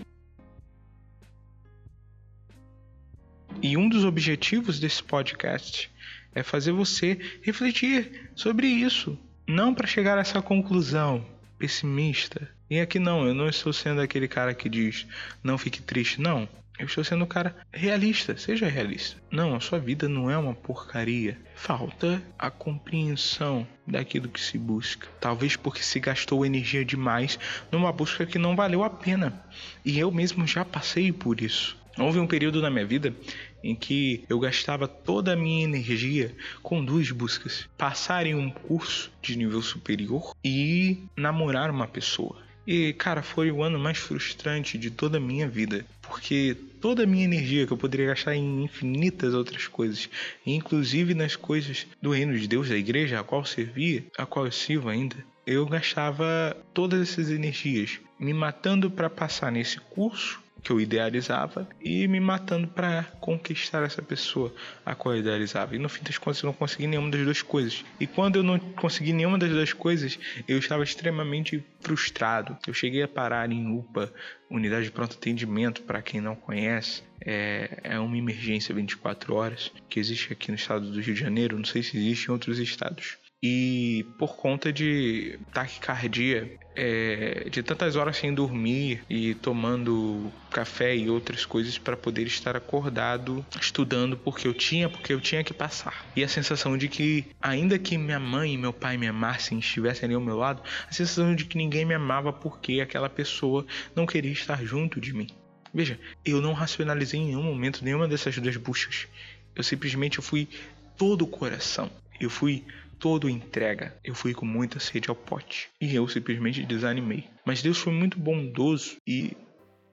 E 3.63 3.77
um 3.77 3.91
dos 3.91 4.07
objetivos 4.07 4.81
desse 4.81 5.03
podcast 5.03 5.91
é 6.35 6.43
fazer 6.43 6.73
você 6.73 7.19
refletir 7.43 8.31
sobre 8.35 8.67
isso, 8.67 9.19
não 9.47 9.75
para 9.75 9.87
chegar 9.87 10.17
a 10.17 10.23
essa 10.23 10.41
conclusão 10.41 11.27
pessimista. 11.59 12.49
E 12.71 12.81
aqui 12.81 12.99
não, 12.99 13.27
eu 13.27 13.35
não 13.35 13.49
estou 13.49 13.71
sendo 13.71 14.01
aquele 14.01 14.27
cara 14.27 14.55
que 14.55 14.67
diz 14.67 15.07
não 15.45 15.59
fique 15.59 15.83
triste, 15.83 16.23
não. 16.23 16.49
Eu 16.79 16.87
estou 16.87 17.05
sendo 17.05 17.25
um 17.25 17.29
cara 17.29 17.55
realista, 17.71 18.35
seja 18.39 18.67
realista. 18.67 19.21
Não, 19.31 19.55
a 19.55 19.61
sua 19.61 19.79
vida 19.79 20.09
não 20.09 20.31
é 20.31 20.39
uma 20.39 20.55
porcaria. 20.55 21.37
Falta 21.55 22.23
a 22.39 22.51
compreensão 22.51 23.69
daquilo 23.87 24.31
que 24.31 24.41
se 24.41 24.57
busca. 24.57 25.07
Talvez 25.21 25.57
porque 25.57 25.83
se 25.83 26.01
gastou 26.01 26.47
energia 26.47 26.83
demais 26.83 27.39
numa 27.71 27.93
busca 27.93 28.25
que 28.25 28.39
não 28.39 28.57
valeu 28.57 28.83
a 28.83 28.89
pena. 28.89 29.45
E 29.85 29.99
eu 29.99 30.11
mesmo 30.11 30.47
já 30.47 30.65
passei 30.65 31.13
por 31.13 31.43
isso. 31.43 31.79
Houve 31.99 32.19
um 32.19 32.27
período 32.27 32.63
na 32.63 32.71
minha 32.71 32.87
vida 32.87 33.15
em 33.63 33.75
que 33.75 34.25
eu 34.29 34.39
gastava 34.39 34.89
toda 34.89 35.33
a 35.33 35.37
minha 35.37 35.65
energia 35.65 36.35
com 36.63 36.85
duas 36.85 37.11
buscas: 37.11 37.69
passar 37.77 38.27
em 38.27 38.35
um 38.35 38.51
curso 38.51 39.11
de 39.23 39.37
nível 39.37 39.63
superior 39.63 40.35
e 40.45 41.05
namorar 41.17 41.71
uma 41.71 41.87
pessoa. 41.87 42.37
E, 42.67 42.93
cara, 42.93 43.23
foi 43.23 43.51
o 43.51 43.63
ano 43.63 43.79
mais 43.79 43.99
frustrante 43.99 44.79
de 44.79 44.91
toda 44.91 45.17
a 45.17 45.21
minha 45.21 45.49
vida, 45.49 45.85
porque 46.03 46.57
toda 46.81 47.03
a 47.03 47.07
minha 47.07 47.25
energia 47.25 47.67
que 47.67 47.73
eu 47.73 47.77
poderia 47.77 48.07
gastar 48.07 48.35
em 48.37 48.63
infinitas 48.63 49.35
outras 49.35 49.67
coisas, 49.67 50.09
inclusive 50.47 51.15
nas 51.15 51.35
coisas 51.35 51.87
do 52.01 52.13
reino 52.13 52.39
de 52.39 52.47
Deus, 52.47 52.69
da 52.69 52.77
igreja 52.77 53.19
a 53.19 53.25
qual 53.25 53.45
servia, 53.45 54.05
a 54.17 54.27
qual 54.27 54.45
eu 54.45 54.53
sirvo 54.53 54.89
ainda, 54.89 55.17
eu 55.47 55.67
gastava 55.67 56.57
todas 56.73 57.01
essas 57.01 57.31
energias 57.31 57.99
me 58.19 58.33
matando 58.33 58.91
para 58.91 59.11
passar 59.11 59.51
nesse 59.51 59.81
curso 59.81 60.41
que 60.63 60.71
eu 60.71 60.81
idealizava 60.81 61.69
e 61.81 62.07
me 62.07 62.21
matando 62.21 62.69
para 62.69 63.05
conquistar 63.21 63.83
essa 63.83 64.03
pessoa 64.03 64.55
a 64.85 64.95
qual 64.95 65.15
eu 65.15 65.21
idealizava. 65.21 65.75
E 65.75 65.79
no 65.79 65.89
fim 65.89 66.03
das 66.03 66.19
contas 66.19 66.43
eu 66.43 66.47
não 66.47 66.55
consegui 66.55 66.87
nenhuma 66.87 67.11
das 67.11 67.23
duas 67.23 67.43
coisas. 67.43 67.85
E 67.99 68.07
quando 68.07 68.37
eu 68.37 68.43
não 68.43 68.59
consegui 68.59 69.13
nenhuma 69.13 69.39
das 69.39 69.51
duas 69.51 69.73
coisas, 69.73 70.19
eu 70.47 70.59
estava 70.59 70.83
extremamente 70.83 71.65
frustrado. 71.81 72.57
Eu 72.67 72.75
cheguei 72.75 73.03
a 73.03 73.09
parar 73.09 73.51
em 73.51 73.79
UPA, 73.79 74.13
Unidade 74.51 74.87
de 74.87 74.91
Pronto 74.91 75.17
Atendimento, 75.17 75.83
para 75.83 76.03
quem 76.03 76.21
não 76.21 76.35
conhece. 76.35 77.03
É, 77.21 77.81
é 77.85 77.99
uma 77.99 78.17
emergência 78.17 78.75
24 78.75 79.35
horas 79.35 79.71
que 79.89 80.01
existe 80.01 80.33
aqui 80.33 80.51
no 80.51 80.57
estado 80.57 80.91
do 80.91 81.01
Rio 81.01 81.15
de 81.15 81.21
Janeiro, 81.21 81.59
não 81.59 81.67
sei 81.67 81.83
se 81.83 81.97
existe 81.99 82.29
em 82.29 82.33
outros 82.33 82.59
estados 82.59 83.20
e 83.43 84.07
por 84.19 84.37
conta 84.37 84.73
de 84.73 85.39
taquicardia, 85.53 86.59
é, 86.77 87.49
de 87.51 87.63
tantas 87.63 87.97
horas 87.97 88.17
sem 88.17 88.33
dormir 88.35 89.03
e 89.09 89.35
tomando 89.35 90.31
café 90.51 90.95
e 90.95 91.09
outras 91.09 91.45
coisas 91.45 91.79
para 91.79 91.97
poder 91.97 92.27
estar 92.27 92.57
acordado 92.57 93.45
estudando 93.61 94.17
porque 94.17 94.47
eu 94.47 94.55
tinha, 94.55 94.89
porque 94.89 95.13
eu 95.13 95.21
tinha 95.21 95.43
que 95.43 95.55
passar. 95.55 96.07
E 96.15 96.23
a 96.23 96.29
sensação 96.29 96.77
de 96.77 96.89
que 96.89 97.27
ainda 97.41 97.79
que 97.79 97.97
minha 97.97 98.21
mãe 98.21 98.55
e 98.55 98.59
meu 98.59 98.73
pai 98.73 98.97
me 98.97 99.07
amassem, 99.07 99.59
estivessem 99.59 100.07
ali 100.07 100.15
ao 100.15 100.21
meu 100.21 100.37
lado, 100.37 100.63
a 100.89 100.93
sensação 100.93 101.35
de 101.35 101.45
que 101.45 101.57
ninguém 101.57 101.85
me 101.85 101.95
amava 101.95 102.33
porque 102.33 102.81
aquela 102.81 103.09
pessoa 103.09 103.67
não 103.97 104.07
queria 104.07 104.33
estar 104.33 104.63
junto 104.65 105.01
de 105.01 105.13
mim. 105.13 105.29
Veja, 105.73 105.99
eu 106.25 106.41
não 106.41 106.53
racionalizei 106.53 107.21
em 107.21 107.27
nenhum 107.27 107.43
momento 107.43 107.85
nenhuma 107.85 108.09
dessas 108.09 108.37
duas 108.39 108.57
buscas. 108.57 109.07
Eu 109.55 109.63
simplesmente 109.63 110.21
fui 110.21 110.49
todo 110.97 111.23
o 111.23 111.29
coração. 111.29 111.91
Eu 112.21 112.29
fui 112.29 112.65
todo 113.01 113.29
entrega. 113.29 113.97
Eu 114.05 114.15
fui 114.15 114.35
com 114.35 114.45
muita 114.45 114.79
sede 114.79 115.09
ao 115.09 115.17
pote 115.17 115.71
e 115.81 115.95
eu 115.95 116.07
simplesmente 116.07 116.65
desanimei. 116.65 117.25
Mas 117.45 117.63
Deus 117.63 117.79
foi 117.79 117.93
muito 117.93 118.19
bondoso 118.19 118.99
e 119.07 119.37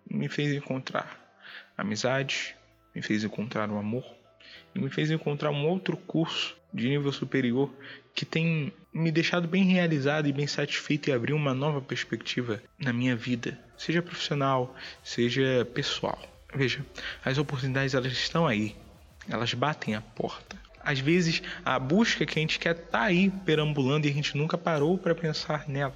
me 0.10 0.28
fez 0.28 0.54
encontrar 0.54 1.26
amizade, 1.78 2.56
me 2.94 3.02
fez 3.02 3.24
encontrar 3.24 3.70
o 3.72 3.78
amor 3.78 4.04
e 4.76 4.80
me 4.80 4.90
fez 4.90 5.10
encontrar 5.10 5.52
um 5.52 5.66
outro 5.68 5.96
curso 5.96 6.58
de 6.74 6.90
nível 6.90 7.12
superior 7.12 7.74
que 8.14 8.26
tem 8.26 8.74
me 8.94 9.12
deixado 9.12 9.48
bem 9.48 9.64
realizado 9.64 10.28
e 10.28 10.34
bem 10.34 10.48
satisfeito 10.48 11.10
e 11.10 11.14
abrir 11.14 11.34
uma 11.34 11.54
nova 11.54 11.82
perspectiva 11.82 12.62
na 12.78 12.92
minha 12.92 13.16
vida, 13.16 13.58
seja 13.78 14.02
profissional, 14.02 14.76
seja 15.04 15.66
pessoal. 15.74 16.20
Veja, 16.54 16.86
as 17.24 17.38
oportunidades 17.38 17.94
elas 17.94 18.12
estão 18.12 18.48
aí, 18.48 18.76
elas 19.30 19.54
batem 19.54 19.96
a 19.96 20.02
porta 20.02 20.67
às 20.88 21.00
vezes 21.00 21.42
a 21.66 21.78
busca 21.78 22.26
que 22.26 22.40
a 22.40 22.42
gente 22.42 22.58
quer 22.58 22.74
tá 22.74 23.02
aí 23.02 23.30
perambulando 23.46 24.08
e 24.08 24.10
a 24.10 24.14
gente 24.14 24.38
nunca 24.38 24.58
parou 24.58 24.98
para 24.98 25.14
pensar 25.14 25.68
nela. 25.68 25.94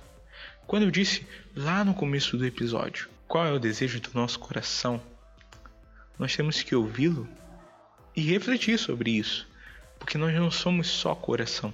Quando 0.67 0.83
eu 0.83 0.91
disse 0.91 1.25
lá 1.55 1.85
no 1.85 1.93
começo 1.93 2.37
do 2.37 2.45
episódio, 2.45 3.07
qual 3.25 3.45
é 3.45 3.53
o 3.53 3.59
desejo 3.59 4.01
do 4.01 4.09
nosso 4.13 4.37
coração? 4.37 5.01
Nós 6.19 6.35
temos 6.35 6.61
que 6.61 6.75
ouvi-lo 6.75 7.25
e 8.13 8.21
refletir 8.21 8.77
sobre 8.77 9.11
isso, 9.11 9.47
porque 9.97 10.17
nós 10.17 10.35
não 10.35 10.51
somos 10.51 10.87
só 10.87 11.15
coração, 11.15 11.73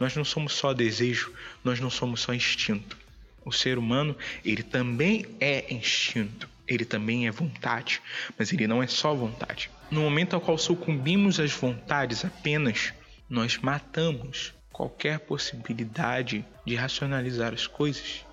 nós 0.00 0.16
não 0.16 0.24
somos 0.24 0.52
só 0.52 0.74
desejo, 0.74 1.32
nós 1.62 1.78
não 1.78 1.88
somos 1.88 2.20
só 2.20 2.34
instinto. 2.34 2.98
O 3.44 3.52
ser 3.52 3.78
humano, 3.78 4.16
ele 4.44 4.64
também 4.64 5.24
é 5.38 5.72
instinto, 5.72 6.48
ele 6.66 6.84
também 6.84 7.26
é 7.26 7.30
vontade, 7.30 8.00
mas 8.38 8.52
ele 8.52 8.66
não 8.66 8.82
é 8.82 8.86
só 8.86 9.14
vontade. 9.14 9.70
No 9.90 10.00
momento 10.00 10.34
ao 10.34 10.40
qual 10.40 10.58
sucumbimos 10.58 11.38
às 11.38 11.52
vontades 11.52 12.24
apenas, 12.24 12.92
nós 13.28 13.58
matamos 13.58 14.52
qualquer 14.72 15.20
possibilidade 15.20 16.44
de 16.64 16.74
racionalizar 16.74 17.52
as 17.54 17.66
coisas. 17.66 18.24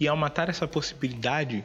E 0.00 0.08
ao 0.08 0.16
matar 0.16 0.48
essa 0.48 0.66
possibilidade, 0.66 1.64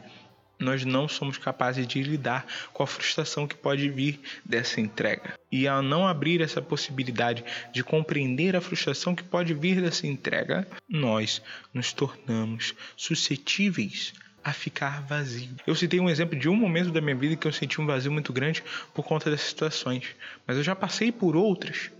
nós 0.62 0.84
não 0.84 1.08
somos 1.08 1.36
capazes 1.38 1.86
de 1.86 2.02
lidar 2.02 2.46
com 2.72 2.82
a 2.82 2.86
frustração 2.86 3.46
que 3.46 3.56
pode 3.56 3.88
vir 3.88 4.20
dessa 4.44 4.80
entrega. 4.80 5.34
E 5.50 5.66
ao 5.66 5.82
não 5.82 6.06
abrir 6.06 6.40
essa 6.40 6.62
possibilidade 6.62 7.44
de 7.72 7.82
compreender 7.82 8.54
a 8.54 8.60
frustração 8.60 9.14
que 9.14 9.24
pode 9.24 9.52
vir 9.54 9.82
dessa 9.82 10.06
entrega, 10.06 10.66
nós 10.88 11.42
nos 11.74 11.92
tornamos 11.92 12.74
suscetíveis 12.96 14.14
a 14.44 14.52
ficar 14.52 15.02
vazio. 15.02 15.54
Eu 15.66 15.74
citei 15.74 16.00
um 16.00 16.10
exemplo 16.10 16.38
de 16.38 16.48
um 16.48 16.56
momento 16.56 16.90
da 16.90 17.00
minha 17.00 17.14
vida 17.14 17.36
que 17.36 17.46
eu 17.46 17.52
senti 17.52 17.80
um 17.80 17.86
vazio 17.86 18.10
muito 18.10 18.32
grande 18.32 18.62
por 18.92 19.04
conta 19.04 19.30
dessas 19.30 19.48
situações, 19.48 20.16
mas 20.46 20.56
eu 20.56 20.62
já 20.62 20.74
passei 20.74 21.12
por 21.12 21.36
outras. 21.36 21.90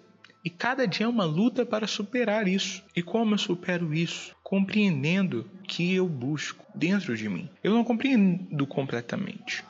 E 0.44 0.50
cada 0.50 0.86
dia 0.86 1.06
é 1.06 1.08
uma 1.08 1.24
luta 1.24 1.64
para 1.64 1.86
superar 1.86 2.48
isso. 2.48 2.82
E 2.96 3.02
como 3.02 3.34
eu 3.34 3.38
supero 3.38 3.94
isso? 3.94 4.34
Compreendendo 4.42 5.48
que 5.68 5.94
eu 5.94 6.08
busco 6.08 6.66
dentro 6.74 7.16
de 7.16 7.28
mim. 7.28 7.48
Eu 7.62 7.72
não 7.72 7.84
compreendo 7.84 8.66
completamente, 8.66 9.64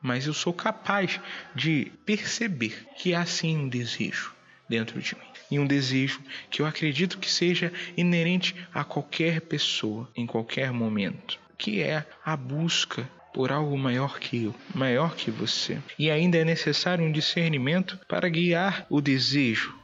mas 0.00 0.26
eu 0.26 0.32
sou 0.32 0.54
capaz 0.54 1.20
de 1.54 1.92
perceber 2.06 2.86
que 2.96 3.14
há 3.14 3.26
sim 3.26 3.58
um 3.58 3.68
desejo 3.68 4.32
dentro 4.68 5.00
de 5.00 5.14
mim. 5.14 5.26
E 5.50 5.58
um 5.58 5.66
desejo 5.66 6.20
que 6.50 6.62
eu 6.62 6.66
acredito 6.66 7.18
que 7.18 7.30
seja 7.30 7.70
inerente 7.94 8.56
a 8.72 8.82
qualquer 8.82 9.42
pessoa, 9.42 10.10
em 10.16 10.26
qualquer 10.26 10.72
momento 10.72 11.43
que 11.56 11.82
é 11.82 12.04
a 12.24 12.36
busca 12.36 13.08
por 13.34 13.50
algo 13.50 13.76
maior 13.76 14.20
que 14.20 14.44
eu, 14.44 14.54
maior 14.72 15.16
que 15.16 15.30
você. 15.30 15.78
E 15.98 16.10
ainda 16.10 16.38
é 16.38 16.44
necessário 16.44 17.04
um 17.04 17.10
discernimento 17.10 17.98
para 18.08 18.28
guiar 18.28 18.86
o 18.88 19.00
desejo, 19.00 19.74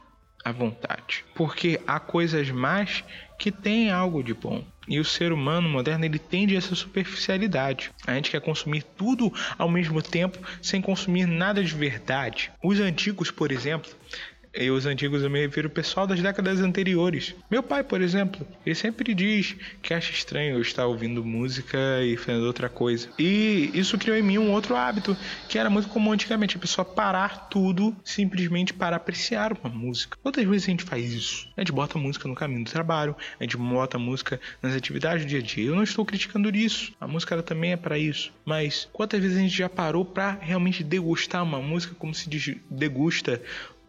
a 0.43 0.51
vontade. 0.53 1.25
Porque 1.35 1.79
há 1.85 1.99
coisas 1.99 2.49
más 2.49 3.03
que 3.37 3.51
têm 3.51 3.91
algo 3.91 4.23
de 4.23 4.33
bom. 4.33 4.63
E 4.87 4.99
o 4.99 5.05
ser 5.05 5.31
humano 5.31 5.69
moderno 5.69 6.05
ele 6.05 6.17
tende 6.17 6.55
a 6.55 6.57
essa 6.57 6.75
superficialidade. 6.75 7.91
A 8.07 8.13
gente 8.13 8.31
quer 8.31 8.41
consumir 8.41 8.83
tudo 8.83 9.31
ao 9.57 9.69
mesmo 9.69 10.01
tempo 10.01 10.39
sem 10.61 10.81
consumir 10.81 11.27
nada 11.27 11.63
de 11.63 11.73
verdade. 11.75 12.51
Os 12.63 12.79
antigos, 12.79 13.29
por 13.29 13.51
exemplo, 13.51 13.91
e 14.53 14.69
os 14.69 14.85
antigos 14.85 15.23
eu 15.23 15.29
me 15.29 15.39
refiro 15.39 15.67
ao 15.67 15.73
pessoal 15.73 16.05
das 16.05 16.21
décadas 16.21 16.59
anteriores. 16.59 17.33
Meu 17.49 17.63
pai, 17.63 17.83
por 17.83 18.01
exemplo, 18.01 18.45
ele 18.65 18.75
sempre 18.75 19.13
diz 19.13 19.55
que 19.81 19.93
acha 19.93 20.11
estranho 20.11 20.55
eu 20.55 20.61
estar 20.61 20.85
ouvindo 20.85 21.23
música 21.23 21.77
e 22.03 22.17
fazendo 22.17 22.45
outra 22.45 22.69
coisa. 22.69 23.09
E 23.17 23.71
isso 23.73 23.97
criou 23.97 24.17
em 24.17 24.21
mim 24.21 24.37
um 24.37 24.51
outro 24.51 24.75
hábito 24.75 25.15
que 25.47 25.57
era 25.57 25.69
muito 25.69 25.87
comum 25.89 26.11
antigamente, 26.11 26.57
a 26.57 26.59
pessoa 26.59 26.83
parar 26.83 27.49
tudo 27.49 27.95
simplesmente 28.03 28.73
para 28.73 28.95
apreciar 28.95 29.53
uma 29.53 29.69
música. 29.69 30.17
Quantas 30.21 30.45
vezes 30.45 30.67
a 30.67 30.71
gente 30.71 30.83
faz 30.83 31.13
isso? 31.13 31.47
A 31.55 31.61
gente 31.61 31.71
bota 31.71 31.97
música 31.97 32.27
no 32.27 32.35
caminho 32.35 32.63
do 32.63 32.71
trabalho, 32.71 33.15
a 33.39 33.43
gente 33.43 33.57
bota 33.57 33.97
música 33.97 34.39
nas 34.61 34.75
atividades 34.75 35.25
do 35.25 35.29
dia 35.29 35.39
a 35.39 35.41
dia. 35.41 35.65
Eu 35.65 35.75
não 35.75 35.83
estou 35.83 36.05
criticando 36.05 36.49
isso. 36.55 36.93
A 36.99 37.07
música 37.07 37.35
ela 37.35 37.43
também 37.43 37.71
é 37.71 37.77
para 37.77 37.97
isso. 37.97 38.31
Mas 38.45 38.87
quantas 38.91 39.19
vezes 39.21 39.37
a 39.37 39.41
gente 39.41 39.55
já 39.55 39.69
parou 39.69 40.03
para 40.03 40.37
realmente 40.41 40.83
degustar 40.83 41.43
uma 41.43 41.61
música 41.61 41.95
como 41.97 42.13
se 42.13 42.29
degusta 42.69 43.41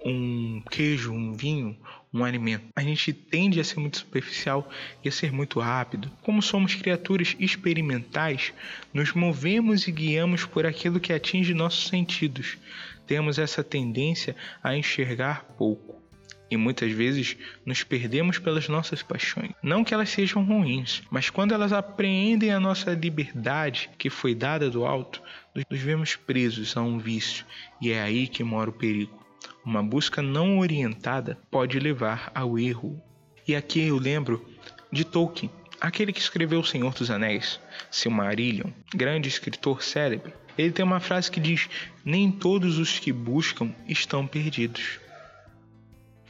um 0.05 0.63
queijo, 0.71 1.13
um 1.13 1.33
vinho, 1.33 1.77
um 2.13 2.25
alimento. 2.25 2.67
A 2.77 2.83
gente 2.83 3.13
tende 3.13 3.61
a 3.61 3.65
ser 3.65 3.81
muito 3.81 3.99
superficial 3.99 4.69
e 5.03 5.09
a 5.09 5.13
ser 5.13 5.33
muito 5.33 5.61
rápido. 5.61 6.11
Como 6.23 6.43
somos 6.43 6.75
criaturas 6.75 7.37
experimentais, 7.39 8.53
nos 8.93 9.13
movemos 9.13 9.87
e 9.87 9.93
guiamos 9.93 10.45
por 10.45 10.67
aquilo 10.67 11.01
que 11.01 11.13
atinge 11.13 11.55
nossos 11.55 11.89
sentidos. 11.89 12.59
Temos 13.07 13.39
essa 13.39 13.65
tendência 13.65 14.37
a 14.63 14.77
enxergar 14.77 15.45
pouco. 15.57 16.03
E 16.51 16.57
muitas 16.57 16.93
vezes 16.93 17.35
nos 17.65 17.83
perdemos 17.83 18.39
pelas 18.39 18.69
nossas 18.69 19.03
paixões. 19.03 19.53
Não 19.63 19.83
que 19.83 19.95
elas 19.95 20.11
sejam 20.11 20.45
ruins, 20.45 21.03
mas 21.11 21.31
quando 21.31 21.55
elas 21.55 21.73
apreendem 21.73 22.51
a 22.51 22.61
nossa 22.61 22.93
liberdade 22.93 23.89
que 23.97 24.11
foi 24.11 24.35
dada 24.35 24.69
do 24.69 24.85
alto, 24.85 25.23
nos 25.55 25.81
vemos 25.81 26.15
presos 26.15 26.77
a 26.77 26.83
um 26.83 26.99
vício, 26.99 27.47
e 27.81 27.91
é 27.91 28.03
aí 28.03 28.29
que 28.29 28.45
mora 28.45 28.69
o 28.69 28.73
perigo. 28.75 29.22
Uma 29.65 29.83
busca 29.83 30.21
não 30.23 30.59
orientada 30.59 31.39
pode 31.51 31.79
levar 31.79 32.31
ao 32.35 32.59
erro. 32.59 33.01
E 33.47 33.55
aqui 33.55 33.81
eu 33.87 33.99
lembro 33.99 34.47
de 34.91 35.05
Tolkien, 35.05 35.51
aquele 35.81 36.13
que 36.13 36.21
escreveu 36.21 36.61
O 36.61 36.65
Senhor 36.65 36.95
dos 36.95 37.11
Anéis, 37.11 37.61
Silmarillion, 37.91 38.71
grande 38.95 39.29
escritor 39.29 39.83
célebre. 39.83 40.33
Ele 40.57 40.73
tem 40.73 40.85
uma 40.85 41.01
frase 41.01 41.31
que 41.31 41.41
diz: 41.41 41.69
Nem 42.05 42.31
todos 42.31 42.79
os 42.79 42.99
que 42.99 43.13
buscam 43.13 43.75
estão 43.89 44.27
perdidos. 44.27 45.02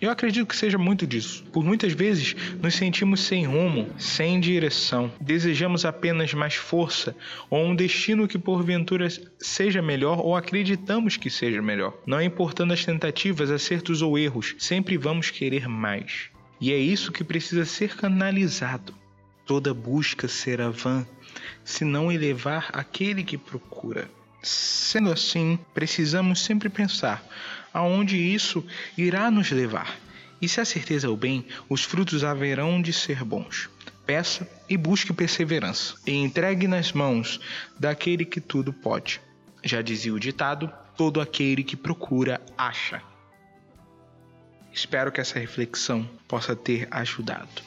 Eu 0.03 0.11
acredito 0.11 0.49
que 0.49 0.57
seja 0.57 0.77
muito 0.77 1.07
disso. 1.07 1.45
Por 1.53 1.62
muitas 1.62 1.93
vezes 1.93 2.35
nos 2.61 2.75
sentimos 2.75 3.21
sem 3.21 3.47
rumo, 3.47 3.88
sem 3.97 4.41
direção. 4.41 5.12
Desejamos 5.21 5.85
apenas 5.85 6.35
mais 6.35 6.57
força 6.57 7.15
ou 7.49 7.65
um 7.65 7.77
destino 7.77 8.27
que 8.27 8.37
porventura 8.37 9.07
seja 9.38 9.81
melhor 9.81 10.19
ou 10.19 10.35
acreditamos 10.35 11.17
que 11.17 11.31
seja 11.31 11.62
melhor. 11.62 11.97
Não 12.05 12.21
importando 12.21 12.73
as 12.73 12.85
tentativas, 12.85 13.49
acertos 13.49 14.03
ou 14.03 14.19
erros, 14.19 14.57
sempre 14.59 14.97
vamos 14.97 15.31
querer 15.31 15.69
mais. 15.69 16.31
E 16.61 16.73
é 16.73 16.77
isso 16.77 17.12
que 17.12 17.23
precisa 17.23 17.65
ser 17.65 17.95
canalizado. 17.95 18.93
Toda 19.47 19.73
busca 19.73 20.27
será 20.27 20.69
vã 20.69 21.07
se 21.62 21.85
não 21.85 22.11
elevar 22.11 22.71
aquele 22.73 23.23
que 23.23 23.38
procura. 23.38 24.11
Sendo 24.43 25.12
assim, 25.12 25.57
precisamos 25.73 26.43
sempre 26.43 26.69
pensar 26.69 27.25
aonde 27.73 28.17
isso 28.17 28.65
irá 28.97 29.31
nos 29.31 29.51
levar. 29.51 29.97
E 30.41 30.49
se 30.49 30.61
a 30.61 30.65
certeza 30.65 31.07
é 31.07 31.11
o 31.11 31.17
bem, 31.17 31.47
os 31.69 31.85
frutos 31.85 32.25
haverão 32.25 32.83
de 32.83 32.93
ser 32.93 33.25
bons. 33.25 33.71
Peça 34.05 34.49
e 34.69 34.77
busque 34.77 35.13
perseverança, 35.13 35.95
e 36.05 36.13
entregue 36.13 36.67
nas 36.67 36.93
mãos 36.93 37.41
daquele 37.79 38.25
que 38.25 38.41
tudo 38.41 38.73
pode. 38.73 39.21
Já 39.63 39.81
dizia 39.81 40.13
o 40.13 40.19
ditado: 40.19 40.73
todo 40.97 41.21
aquele 41.21 41.63
que 41.63 41.77
procura, 41.77 42.41
acha. 42.59 43.01
Espero 44.73 45.13
que 45.13 45.21
essa 45.21 45.39
reflexão 45.39 46.09
possa 46.27 46.57
ter 46.57 46.89
ajudado 46.91 47.63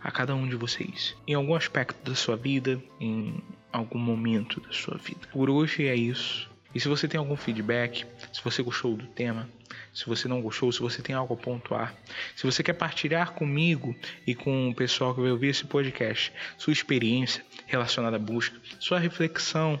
a 0.00 0.10
cada 0.10 0.34
um 0.34 0.46
de 0.46 0.54
vocês 0.54 1.16
em 1.26 1.34
algum 1.34 1.54
aspecto 1.54 2.08
da 2.08 2.14
sua 2.14 2.36
vida, 2.36 2.80
em 3.00 3.42
algum 3.72 3.98
momento 3.98 4.60
da 4.60 4.72
sua 4.72 4.98
vida. 4.98 5.26
Por 5.32 5.48
hoje 5.48 5.86
é 5.86 5.96
isso. 5.96 6.51
E 6.74 6.80
se 6.80 6.88
você 6.88 7.06
tem 7.06 7.18
algum 7.18 7.36
feedback, 7.36 8.06
se 8.32 8.42
você 8.42 8.62
gostou 8.62 8.96
do 8.96 9.06
tema, 9.06 9.48
se 9.92 10.06
você 10.06 10.26
não 10.26 10.40
gostou, 10.40 10.72
se 10.72 10.80
você 10.80 11.02
tem 11.02 11.14
algo 11.14 11.34
a 11.34 11.36
pontuar, 11.36 11.94
se 12.34 12.44
você 12.44 12.62
quer 12.62 12.72
partilhar 12.72 13.32
comigo 13.32 13.94
e 14.26 14.34
com 14.34 14.70
o 14.70 14.74
pessoal 14.74 15.14
que 15.14 15.20
vai 15.20 15.30
ouvir 15.30 15.48
esse 15.48 15.64
podcast, 15.64 16.32
sua 16.56 16.72
experiência 16.72 17.44
relacionada 17.66 18.16
à 18.16 18.18
busca, 18.18 18.58
sua 18.80 18.98
reflexão, 18.98 19.80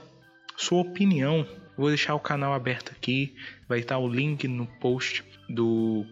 sua 0.56 0.82
opinião, 0.82 1.46
vou 1.76 1.88
deixar 1.88 2.14
o 2.14 2.20
canal 2.20 2.52
aberto 2.52 2.92
aqui, 2.92 3.34
vai 3.66 3.80
estar 3.80 3.98
o 3.98 4.08
link 4.08 4.46
no 4.46 4.66
post 4.66 5.24
do 5.48 6.06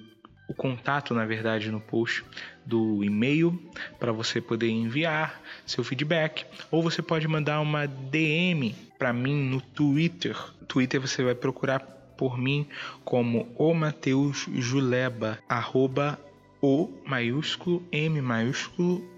o 0.51 0.55
contato, 0.55 1.15
na 1.15 1.25
verdade, 1.25 1.71
no 1.71 1.81
post 1.81 2.25
do 2.67 3.05
e-mail 3.05 3.57
para 4.01 4.11
você 4.11 4.41
poder 4.41 4.69
enviar 4.69 5.41
seu 5.65 5.85
feedback, 5.85 6.45
ou 6.73 6.83
você 6.83 7.01
pode 7.01 7.29
mandar 7.29 7.61
uma 7.61 7.87
DM 7.87 8.75
para 8.99 9.13
mim 9.13 9.49
no 9.49 9.61
Twitter. 9.61 10.37
Twitter 10.67 11.01
você 11.01 11.23
vai 11.23 11.37
procurar 11.37 11.79
por 11.79 12.37
mim 12.37 12.67
como 13.05 13.49
o 13.57 13.73
Mateus 13.73 14.47
Juleba, 14.57 15.39
arroba 15.49 16.19
o 16.61 16.93
maiúsculo, 17.07 17.87
M 17.93 18.21
maiúsculo, 18.21 19.09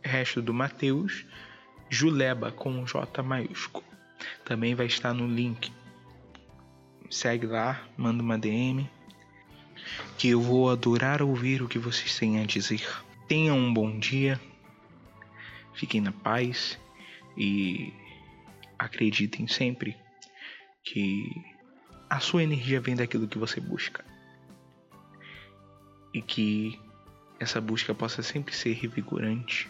resto 0.00 0.40
do 0.40 0.54
Mateus, 0.54 1.26
Juleba 1.90 2.52
com 2.52 2.84
J 2.84 3.20
maiúsculo. 3.20 3.84
Também 4.44 4.76
vai 4.76 4.86
estar 4.86 5.12
no 5.12 5.26
link. 5.26 5.72
Segue 7.10 7.46
lá, 7.46 7.82
manda 7.96 8.22
uma 8.22 8.38
DM 8.38 8.88
que 10.16 10.28
eu 10.28 10.40
vou 10.40 10.70
adorar 10.70 11.22
ouvir 11.22 11.62
o 11.62 11.68
que 11.68 11.78
vocês 11.78 12.18
têm 12.18 12.40
a 12.40 12.46
dizer. 12.46 12.86
Tenham 13.26 13.58
um 13.58 13.72
bom 13.72 13.98
dia, 13.98 14.40
fiquem 15.74 16.00
na 16.00 16.12
paz 16.12 16.78
e 17.36 17.92
acreditem 18.78 19.46
sempre 19.46 19.96
que 20.82 21.30
a 22.08 22.20
sua 22.20 22.42
energia 22.42 22.80
vem 22.80 22.96
daquilo 22.96 23.28
que 23.28 23.38
você 23.38 23.60
busca. 23.60 24.04
E 26.12 26.22
que 26.22 26.80
essa 27.38 27.60
busca 27.60 27.94
possa 27.94 28.22
sempre 28.22 28.54
ser 28.54 28.72
revigorante, 28.72 29.68